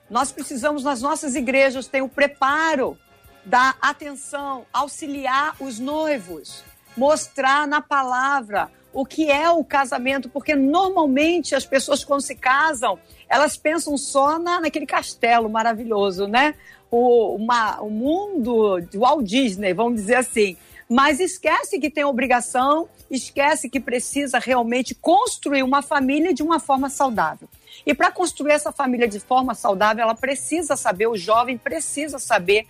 [0.08, 2.98] Nós precisamos, nas nossas igrejas, ter o preparo
[3.44, 6.62] da atenção, auxiliar os noivos,
[6.96, 12.98] mostrar na palavra o que é o casamento, porque normalmente as pessoas, quando se casam,
[13.28, 16.54] elas pensam só na, naquele castelo maravilhoso, né?
[16.90, 20.56] O, uma, o mundo de Walt Disney, vamos dizer assim.
[20.86, 26.90] Mas esquece que tem obrigação, esquece que precisa realmente construir uma família de uma forma
[26.90, 27.48] saudável.
[27.86, 32.66] E para construir essa família de forma saudável, ela precisa saber, o jovem precisa saber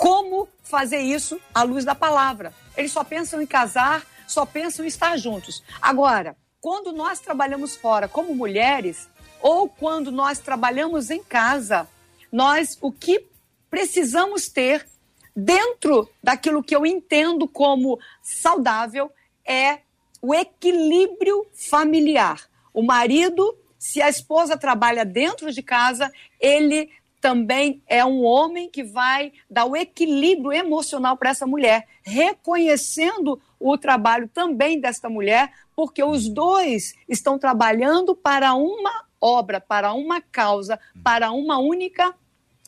[0.00, 2.54] como fazer isso à luz da palavra.
[2.74, 5.62] Eles só pensam em casar, só pensam em estar juntos.
[5.80, 9.10] Agora, quando nós trabalhamos fora como mulheres,
[9.42, 11.86] ou quando nós trabalhamos em casa,
[12.32, 13.26] nós o que
[13.68, 14.88] precisamos ter
[15.36, 19.12] dentro daquilo que eu entendo como saudável
[19.46, 19.80] é
[20.22, 22.40] o equilíbrio familiar.
[22.72, 26.90] O marido se a esposa trabalha dentro de casa, ele
[27.20, 33.76] também é um homem que vai dar o equilíbrio emocional para essa mulher, reconhecendo o
[33.76, 40.80] trabalho também desta mulher, porque os dois estão trabalhando para uma obra, para uma causa,
[41.04, 42.14] para uma única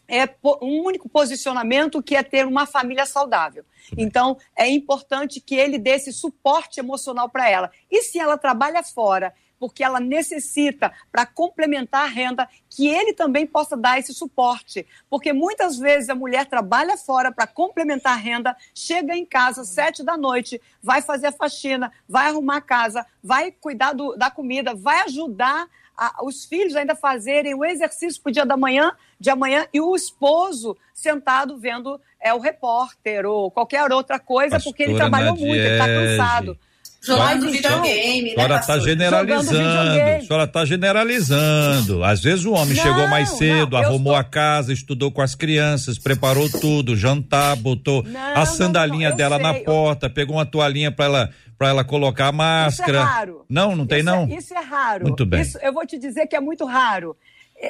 [0.08, 0.28] é
[0.60, 3.64] um único posicionamento que é ter uma família saudável.
[3.96, 7.70] Então, é importante que ele dê esse suporte emocional para ela.
[7.90, 9.32] E se ela trabalha fora
[9.62, 14.84] porque ela necessita para complementar a renda, que ele também possa dar esse suporte.
[15.08, 20.02] Porque muitas vezes a mulher trabalha fora para complementar a renda, chega em casa sete
[20.02, 24.74] da noite, vai fazer a faxina, vai arrumar a casa, vai cuidar do, da comida,
[24.74, 28.90] vai ajudar a, os filhos ainda fazerem o exercício para o dia da manhã,
[29.20, 34.72] de amanhã, e o esposo sentado vendo é, o repórter ou qualquer outra coisa, Pastora
[34.72, 36.58] porque ele trabalhou muito, ele está cansado.
[37.04, 38.30] Jogando videogame, né?
[38.30, 39.58] A senhora está generalizando.
[39.58, 42.04] A senhora está generalizando.
[42.04, 44.14] Às vezes o homem não, chegou mais cedo, arrumou estou...
[44.14, 49.36] a casa, estudou com as crianças, preparou tudo, jantar, botou não, a sandalinha não, dela
[49.36, 52.98] sei, na porta, pegou uma toalhinha para ela para ela colocar a máscara.
[52.98, 53.46] Isso é raro.
[53.48, 54.24] Não, não tem isso não.
[54.24, 55.04] É, isso é raro.
[55.04, 55.42] Muito bem.
[55.42, 57.16] Isso, eu vou te dizer que é muito raro.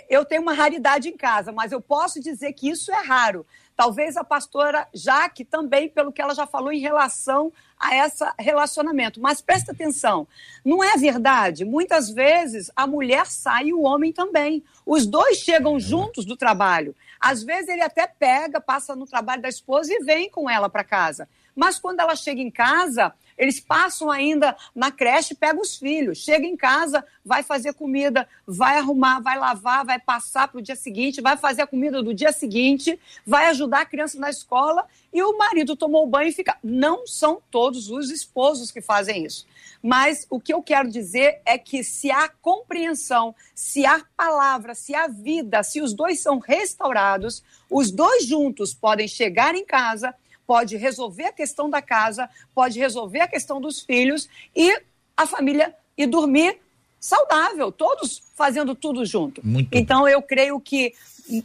[0.09, 3.45] Eu tenho uma raridade em casa, mas eu posso dizer que isso é raro.
[3.83, 9.21] Talvez a pastora Jaque também, pelo que ela já falou em relação a esse relacionamento.
[9.21, 10.25] Mas presta atenção,
[10.65, 11.65] não é verdade?
[11.65, 14.63] Muitas vezes a mulher sai e o homem também.
[14.87, 16.95] Os dois chegam juntos do trabalho.
[17.19, 20.85] Às vezes ele até pega, passa no trabalho da esposa e vem com ela para
[20.85, 21.29] casa.
[21.53, 26.47] Mas quando ela chega em casa, eles passam ainda na creche, pegam os filhos, chega
[26.47, 31.21] em casa, vai fazer comida, vai arrumar, vai lavar, vai passar para o dia seguinte,
[31.21, 35.37] vai fazer a comida do dia seguinte, vai ajudar a criança na escola e o
[35.37, 36.57] marido tomou banho e fica.
[36.63, 39.47] Não são todos os esposos que fazem isso.
[39.83, 44.95] Mas o que eu quero dizer é que se há compreensão, se há palavra, se
[44.95, 50.15] há vida, se os dois são restaurados, os dois juntos podem chegar em casa
[50.47, 54.81] pode resolver a questão da casa, pode resolver a questão dos filhos e
[55.17, 56.59] a família e dormir
[57.01, 59.45] saudável, todos fazendo tudo junto.
[59.45, 60.95] Muito então, eu creio que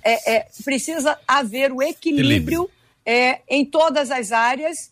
[0.04, 2.70] é, é, precisa haver o equilíbrio
[3.06, 4.92] é, em todas as áreas,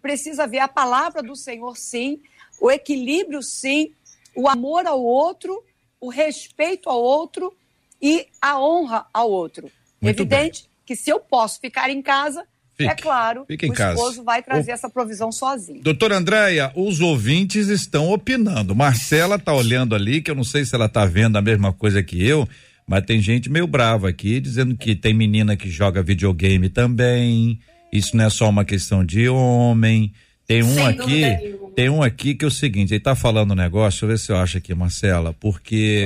[0.00, 2.20] precisa haver a palavra do Senhor, sim,
[2.60, 3.92] o equilíbrio, sim,
[4.34, 5.64] o amor ao outro,
[6.00, 7.54] o respeito ao outro
[8.00, 9.70] e a honra ao outro.
[10.00, 10.70] Muito Evidente bem.
[10.84, 12.46] que se eu posso ficar em casa,
[12.76, 13.94] Fique, é claro, fique em o casa.
[13.94, 14.74] esposo vai trazer o...
[14.74, 15.80] essa provisão sozinho.
[15.80, 18.74] Doutora Andréia, os ouvintes estão opinando.
[18.74, 22.02] Marcela tá olhando ali, que eu não sei se ela tá vendo a mesma coisa
[22.02, 22.48] que eu,
[22.86, 27.60] mas tem gente meio brava aqui, dizendo que tem menina que joga videogame também.
[27.92, 30.12] Isso não é só uma questão de homem.
[30.46, 33.56] Tem um Sem aqui, tem um aqui que é o seguinte, ele tá falando um
[33.56, 36.04] negócio, deixa eu ver se eu acho aqui, Marcela, porque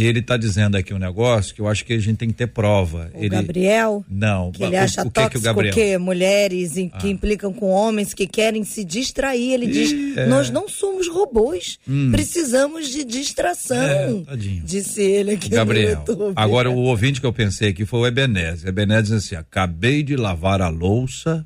[0.00, 2.46] Ele está dizendo aqui um negócio que eu acho que a gente tem que ter
[2.46, 3.10] prova.
[3.14, 3.30] O ele...
[3.30, 4.04] Gabriel?
[4.08, 4.52] Não.
[4.52, 5.74] Que ele acha o, o que tóxico que o Gabriel?
[5.74, 6.98] que mulheres em, ah.
[6.98, 9.54] que implicam com homens que querem se distrair.
[9.54, 10.26] Ele diz: é.
[10.26, 12.10] nós não somos robôs, hum.
[12.12, 14.24] precisamos de distração.
[14.28, 16.04] É, disse ele aqui Gabriel.
[16.36, 18.68] Agora o ouvinte que eu pensei aqui foi o Ebenezer.
[18.68, 21.44] Ebenezer diz assim: acabei de lavar a louça,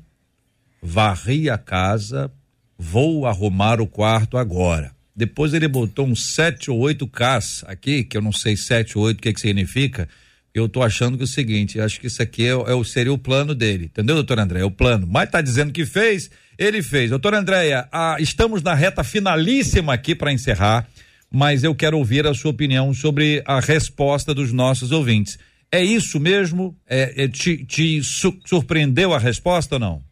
[0.81, 2.31] varri a casa,
[2.77, 4.91] vou arrumar o quarto agora.
[5.15, 9.03] Depois ele botou um 7 ou 8 Ks aqui, que eu não sei 7 ou
[9.05, 10.09] 8 o que, que significa.
[10.53, 13.17] Eu tô achando que é o seguinte, acho que isso aqui é, é, seria o
[13.17, 14.61] plano dele, entendeu, doutor André?
[14.61, 15.07] É o plano.
[15.09, 17.09] Mas tá dizendo que fez, ele fez.
[17.09, 17.87] Doutor Andréia,
[18.19, 20.87] estamos na reta finalíssima aqui para encerrar,
[21.31, 25.39] mas eu quero ouvir a sua opinião sobre a resposta dos nossos ouvintes.
[25.71, 26.77] É isso mesmo?
[26.87, 30.03] É, é te, te su surpreendeu a resposta ou não?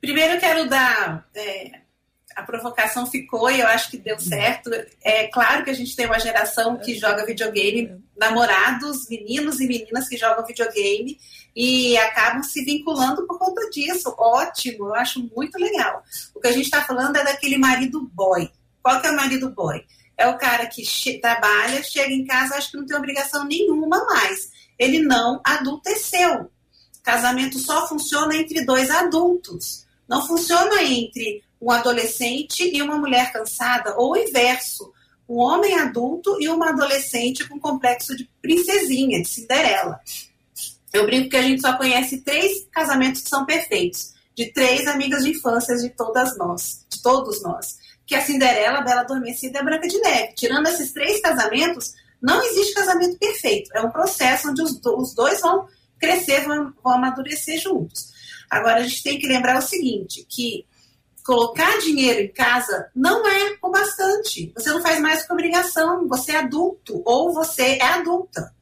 [0.00, 1.81] Primeiro eu quero dar é,
[2.36, 4.70] a provocação ficou e eu acho que deu certo.
[5.02, 10.08] É claro que a gente tem uma geração que joga videogame, namorados, meninos e meninas
[10.08, 11.18] que jogam videogame
[11.54, 14.14] e acabam se vinculando por conta disso.
[14.18, 16.02] Ótimo, eu acho muito legal.
[16.34, 18.50] O que a gente está falando é daquele marido boy.
[18.82, 19.84] Qual que é o marido boy?
[20.16, 24.04] É o cara que che trabalha, chega em casa, acho que não tem obrigação nenhuma
[24.04, 24.50] mais.
[24.78, 26.50] Ele não adulteceu.
[27.02, 29.86] Casamento só funciona entre dois adultos.
[30.08, 34.92] Não funciona entre um adolescente e uma mulher cansada, ou o inverso,
[35.28, 40.00] um homem adulto e uma adolescente com complexo de princesinha, de Cinderela.
[40.92, 45.22] Eu brinco que a gente só conhece três casamentos que são perfeitos, de três amigas
[45.22, 49.58] de infância de todas nós, de todos nós, que é a Cinderela, a Bela Adormecida
[49.58, 50.34] e a Branca de Neve.
[50.34, 53.70] Tirando esses três casamentos, não existe casamento perfeito.
[53.72, 58.10] É um processo onde os, os dois vão crescer, vão, vão amadurecer juntos.
[58.50, 60.66] Agora, a gente tem que lembrar o seguinte, que
[61.24, 64.52] colocar dinheiro em casa não é o bastante.
[64.54, 66.06] Você não faz mais que obrigação.
[66.08, 68.52] Você é adulto ou você é adulta.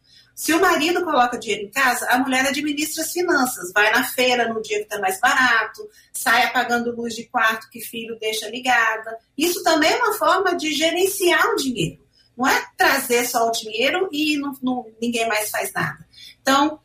[0.40, 3.70] Se o marido coloca dinheiro em casa, a mulher administra as finanças.
[3.74, 7.80] Vai na feira no dia que está mais barato, sai apagando luz de quarto que
[7.82, 9.18] filho deixa ligada.
[9.36, 12.00] Isso também é uma forma de gerenciar o dinheiro.
[12.34, 16.06] Não é trazer só o dinheiro e não, não, ninguém mais faz nada.
[16.40, 16.80] Então,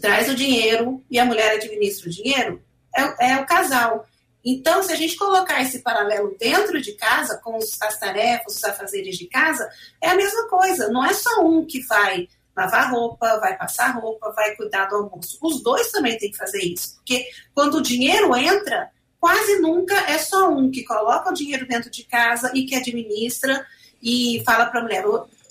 [0.00, 2.60] traz o dinheiro e a mulher administra o dinheiro,
[2.92, 4.08] é, é o casal.
[4.44, 9.16] Então, se a gente colocar esse paralelo dentro de casa, com as tarefas, os afazeres
[9.16, 9.68] de casa,
[10.00, 10.88] é a mesma coisa.
[10.88, 15.38] Não é só um que vai lavar roupa, vai passar roupa, vai cuidar do almoço.
[15.40, 16.96] Os dois também têm que fazer isso.
[16.96, 18.90] Porque quando o dinheiro entra,
[19.20, 23.64] quase nunca é só um que coloca o dinheiro dentro de casa e que administra
[24.02, 25.04] e fala para a mulher: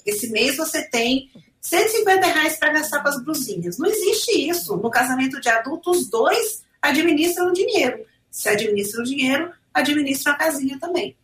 [0.05, 1.31] esse mês você tem
[1.61, 3.77] 150 reais para gastar com as blusinhas.
[3.77, 4.75] Não existe isso.
[4.77, 8.05] No casamento de adultos, os dois administram o dinheiro.
[8.31, 11.15] Se administra o dinheiro, administra a casinha também.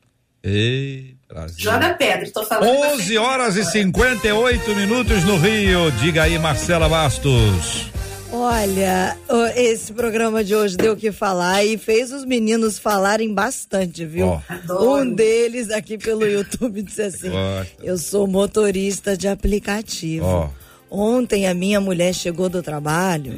[0.44, 1.58] Ei, Brasil.
[1.58, 2.70] Joga pedra, estou falando.
[2.70, 5.90] 11 horas e 58 minutos no Rio.
[6.00, 7.90] Diga aí, Marcela Bastos.
[8.32, 9.18] Olha,
[9.56, 14.42] esse programa de hoje deu o que falar e fez os meninos falarem bastante, viu?
[14.70, 14.96] Oh.
[14.98, 17.30] Um deles aqui pelo YouTube disse assim:
[17.82, 20.52] Eu sou motorista de aplicativo.
[20.52, 20.68] Oh.
[20.90, 23.34] Ontem a minha mulher chegou do trabalho,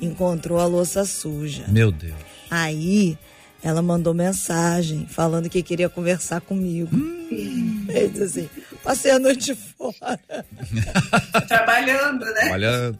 [0.00, 1.64] encontrou a louça suja.
[1.68, 2.33] Meu Deus.
[2.50, 3.18] Aí
[3.64, 6.94] ela mandou mensagem falando que queria conversar comigo.
[6.94, 7.86] Hum.
[7.88, 8.50] Ele disse assim:
[8.82, 10.20] passei a noite fora.
[11.48, 12.40] Trabalhando, né?
[12.40, 12.98] Trabalhando.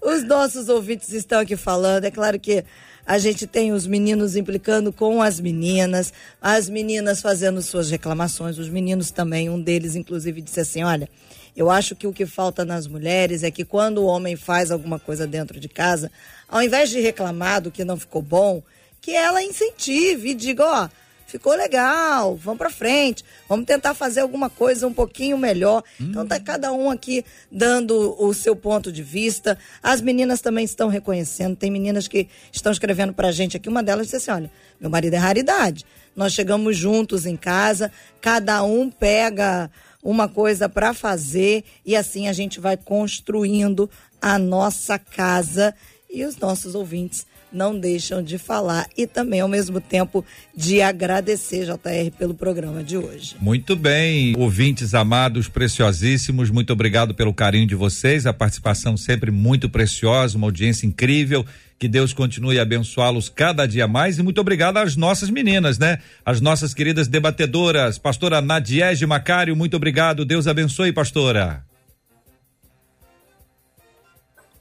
[0.00, 2.04] Os nossos ouvintes estão aqui falando.
[2.04, 2.64] É claro que
[3.04, 8.68] a gente tem os meninos implicando com as meninas, as meninas fazendo suas reclamações, os
[8.68, 9.50] meninos também.
[9.50, 11.08] Um deles, inclusive, disse assim: olha.
[11.56, 14.98] Eu acho que o que falta nas mulheres é que quando o homem faz alguma
[14.98, 16.10] coisa dentro de casa,
[16.48, 18.62] ao invés de reclamar do que não ficou bom,
[19.00, 20.88] que ela incentive e diga, ó,
[21.26, 25.82] ficou legal, vamos para frente, vamos tentar fazer alguma coisa um pouquinho melhor.
[25.98, 26.08] Hum.
[26.10, 29.58] Então tá cada um aqui dando o seu ponto de vista.
[29.82, 34.06] As meninas também estão reconhecendo, tem meninas que estão escrevendo pra gente aqui, uma delas
[34.06, 35.86] disse assim, olha, meu marido é raridade.
[36.14, 37.90] Nós chegamos juntos em casa,
[38.20, 39.70] cada um pega
[40.02, 43.88] uma coisa para fazer e assim a gente vai construindo
[44.20, 45.74] a nossa casa
[46.12, 50.24] e os nossos ouvintes não deixam de falar e também ao mesmo tempo
[50.56, 53.36] de agradecer JR pelo programa de hoje.
[53.40, 59.68] Muito bem, ouvintes amados, preciosíssimos, muito obrigado pelo carinho de vocês, a participação sempre muito
[59.68, 61.44] preciosa, uma audiência incrível.
[61.82, 65.98] Que Deus continue a abençoá-los cada dia mais e muito obrigado às nossas meninas, né?
[66.24, 70.24] As nossas queridas debatedoras, pastora Nadiege Macário, muito obrigado.
[70.24, 71.64] Deus abençoe, pastora.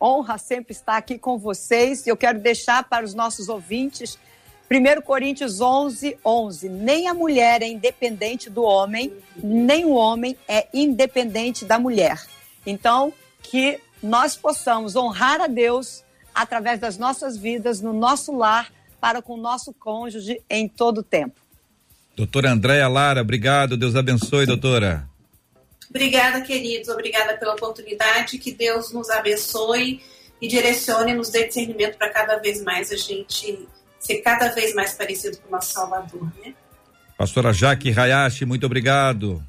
[0.01, 2.07] Honra sempre estar aqui com vocês.
[2.07, 4.17] Eu quero deixar para os nossos ouvintes
[4.71, 6.69] 1 Coríntios 11, 11.
[6.69, 12.19] Nem a mulher é independente do homem, nem o homem é independente da mulher.
[12.65, 13.13] Então,
[13.43, 16.03] que nós possamos honrar a Deus
[16.33, 21.03] através das nossas vidas, no nosso lar, para com o nosso cônjuge em todo o
[21.03, 21.35] tempo.
[22.15, 23.75] Doutora Andréia Lara, obrigado.
[23.75, 25.09] Deus abençoe, doutora.
[25.89, 26.89] Obrigada, queridos.
[26.89, 28.37] Obrigada pela oportunidade.
[28.37, 30.01] Que Deus nos abençoe
[30.41, 33.67] e direcione, nos dê discernimento para cada vez mais a gente
[33.99, 36.53] ser cada vez mais parecido com o nosso Salvador, né?
[37.17, 39.43] Pastora Jaque Hayashi, muito obrigado.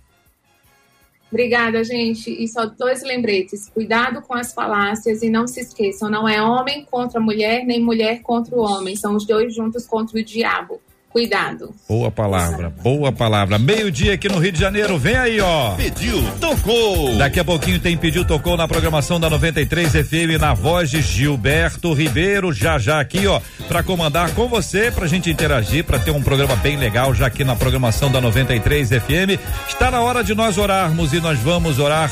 [1.33, 2.31] Obrigada, gente.
[2.31, 3.67] E só dois lembretes.
[3.71, 8.21] Cuidado com as falácias e não se esqueçam, não é homem contra mulher, nem mulher
[8.21, 8.95] contra o homem.
[8.95, 10.79] São os dois juntos contra o diabo.
[11.13, 11.75] Cuidado.
[11.87, 13.59] Boa palavra, boa palavra.
[13.59, 15.75] Meio-dia aqui no Rio de Janeiro, vem aí, ó.
[15.75, 17.17] Pediu, tocou.
[17.19, 21.93] Daqui a pouquinho tem Pediu, tocou na programação da 93 FM, na voz de Gilberto
[21.93, 26.23] Ribeiro, já já aqui, ó, para comandar com você, pra gente interagir, para ter um
[26.23, 29.39] programa bem legal já aqui na programação da 93 FM.
[29.69, 32.11] Está na hora de nós orarmos e nós vamos orar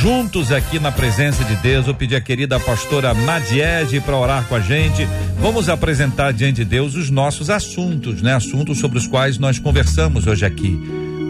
[0.00, 1.86] juntos aqui na presença de Deus.
[1.86, 5.06] Vou pedir a querida pastora Nadiege para orar com a gente.
[5.38, 8.33] Vamos apresentar diante de Deus os nossos assuntos, né?
[8.34, 10.76] Assuntos sobre os quais nós conversamos hoje aqui.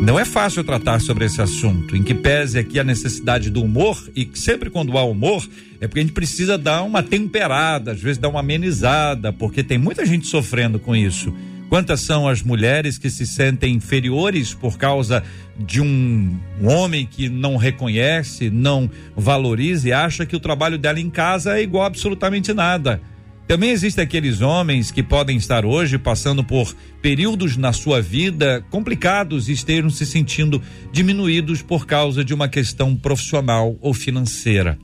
[0.01, 4.03] Não é fácil tratar sobre esse assunto, em que pese aqui a necessidade do humor
[4.17, 5.47] e sempre quando há humor
[5.81, 9.77] é porque a gente precisa dar uma temperada, às vezes dar uma amenizada, porque tem
[9.77, 11.33] muita gente sofrendo com isso.
[11.69, 15.23] Quantas são as mulheres que se sentem inferiores por causa
[15.59, 21.11] de um homem que não reconhece, não valoriza e acha que o trabalho dela em
[21.11, 23.01] casa é igual a absolutamente nada?
[23.47, 29.49] Também existem aqueles homens que podem estar hoje passando por períodos na sua vida complicados
[29.49, 34.79] e estejam se sentindo diminuídos por causa de uma questão profissional ou financeira.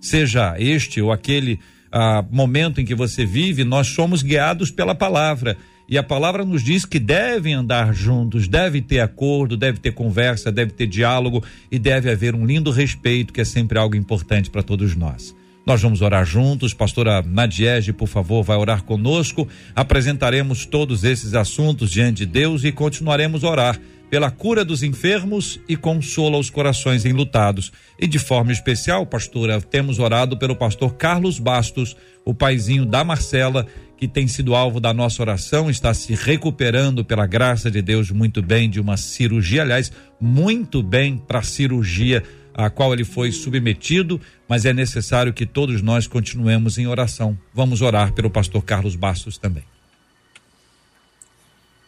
[0.00, 1.58] Seja este ou aquele
[1.90, 5.56] ah, momento em que você vive, nós somos guiados pela palavra
[5.88, 10.52] e a palavra nos diz que devem andar juntos, deve ter acordo, deve ter conversa,
[10.52, 14.62] deve ter diálogo e deve haver um lindo respeito, que é sempre algo importante para
[14.62, 15.34] todos nós.
[15.68, 16.72] Nós vamos orar juntos.
[16.72, 19.46] Pastora Nadiege, por favor, vai orar conosco.
[19.76, 25.60] Apresentaremos todos esses assuntos diante de Deus e continuaremos a orar pela cura dos enfermos
[25.68, 27.70] e consola os corações enlutados.
[28.00, 31.94] E de forma especial, pastora, temos orado pelo pastor Carlos Bastos,
[32.24, 33.66] o paizinho da Marcela,
[33.98, 38.40] que tem sido alvo da nossa oração, está se recuperando pela graça de Deus muito
[38.40, 42.22] bem de uma cirurgia, aliás, muito bem para cirurgia
[42.58, 47.38] a qual ele foi submetido, mas é necessário que todos nós continuemos em oração.
[47.54, 49.62] Vamos orar pelo pastor Carlos Bastos também.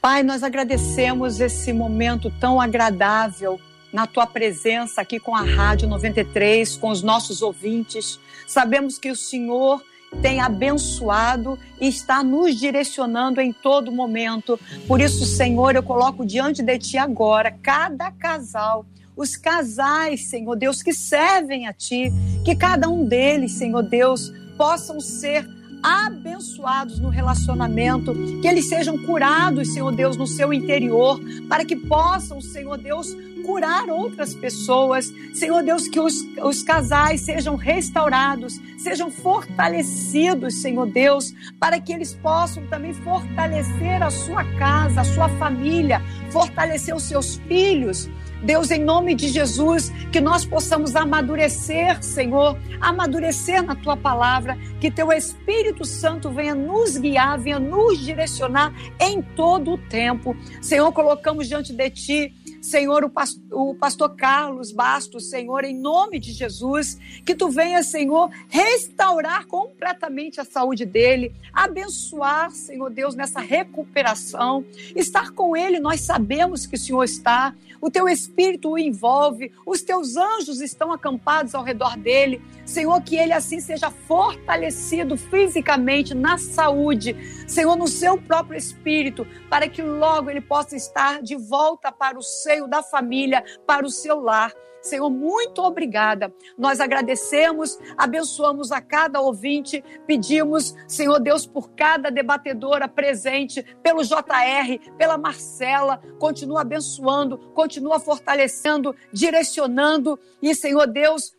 [0.00, 3.60] Pai, nós agradecemos esse momento tão agradável
[3.92, 8.20] na tua presença aqui com a Rádio 93, com os nossos ouvintes.
[8.46, 9.82] Sabemos que o Senhor
[10.22, 14.58] tem abençoado e está nos direcionando em todo momento.
[14.86, 18.86] Por isso, Senhor, eu coloco diante de Ti agora cada casal
[19.16, 22.12] os casais, Senhor Deus, que servem a Ti,
[22.44, 25.46] que cada um deles, Senhor Deus, possam ser
[25.82, 32.40] abençoados no relacionamento, que eles sejam curados, Senhor Deus, no seu interior, para que possam,
[32.40, 33.16] Senhor Deus,
[33.50, 35.12] curar outras pessoas.
[35.34, 42.14] Senhor Deus, que os, os casais sejam restaurados, sejam fortalecidos, Senhor Deus, para que eles
[42.14, 48.08] possam também fortalecer a sua casa, a sua família, fortalecer os seus filhos.
[48.42, 54.90] Deus, em nome de Jesus, que nós possamos amadurecer, Senhor, amadurecer na tua palavra, que
[54.90, 60.34] teu Espírito Santo venha nos guiar, venha nos direcionar em todo o tempo.
[60.60, 66.18] Senhor, colocamos diante de ti Senhor, o pastor, o pastor Carlos Bastos, Senhor, em nome
[66.18, 73.40] de Jesus, que tu venha, Senhor, restaurar completamente a saúde dele, abençoar, Senhor Deus, nessa
[73.40, 79.50] recuperação, estar com ele, nós sabemos que o Senhor está, o teu espírito o envolve,
[79.64, 82.42] os teus anjos estão acampados ao redor dele.
[82.70, 87.16] Senhor, que ele assim seja fortalecido fisicamente, na saúde,
[87.48, 92.22] Senhor, no seu próprio espírito, para que logo ele possa estar de volta para o
[92.22, 94.52] seio da família, para o seu lar.
[94.80, 96.32] Senhor, muito obrigada.
[96.56, 104.78] Nós agradecemos, abençoamos a cada ouvinte, pedimos, Senhor Deus, por cada debatedora presente, pelo JR,
[104.96, 111.34] pela Marcela, continua abençoando, continua fortalecendo, direcionando e, Senhor Deus,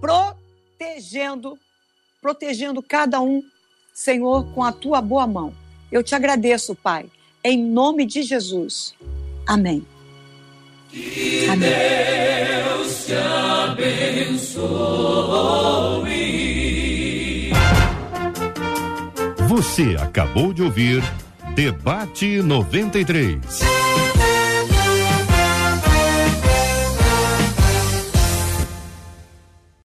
[0.00, 1.58] protegendo,
[2.20, 3.42] protegendo cada um,
[3.92, 5.52] Senhor, com a tua boa mão.
[5.90, 7.06] Eu te agradeço, Pai,
[7.42, 8.94] em nome de Jesus.
[9.46, 9.86] Amém.
[10.90, 11.68] Que Amém.
[11.68, 14.58] Deus te abençoe.
[19.48, 21.02] Você acabou de ouvir
[21.54, 23.38] Debate 93.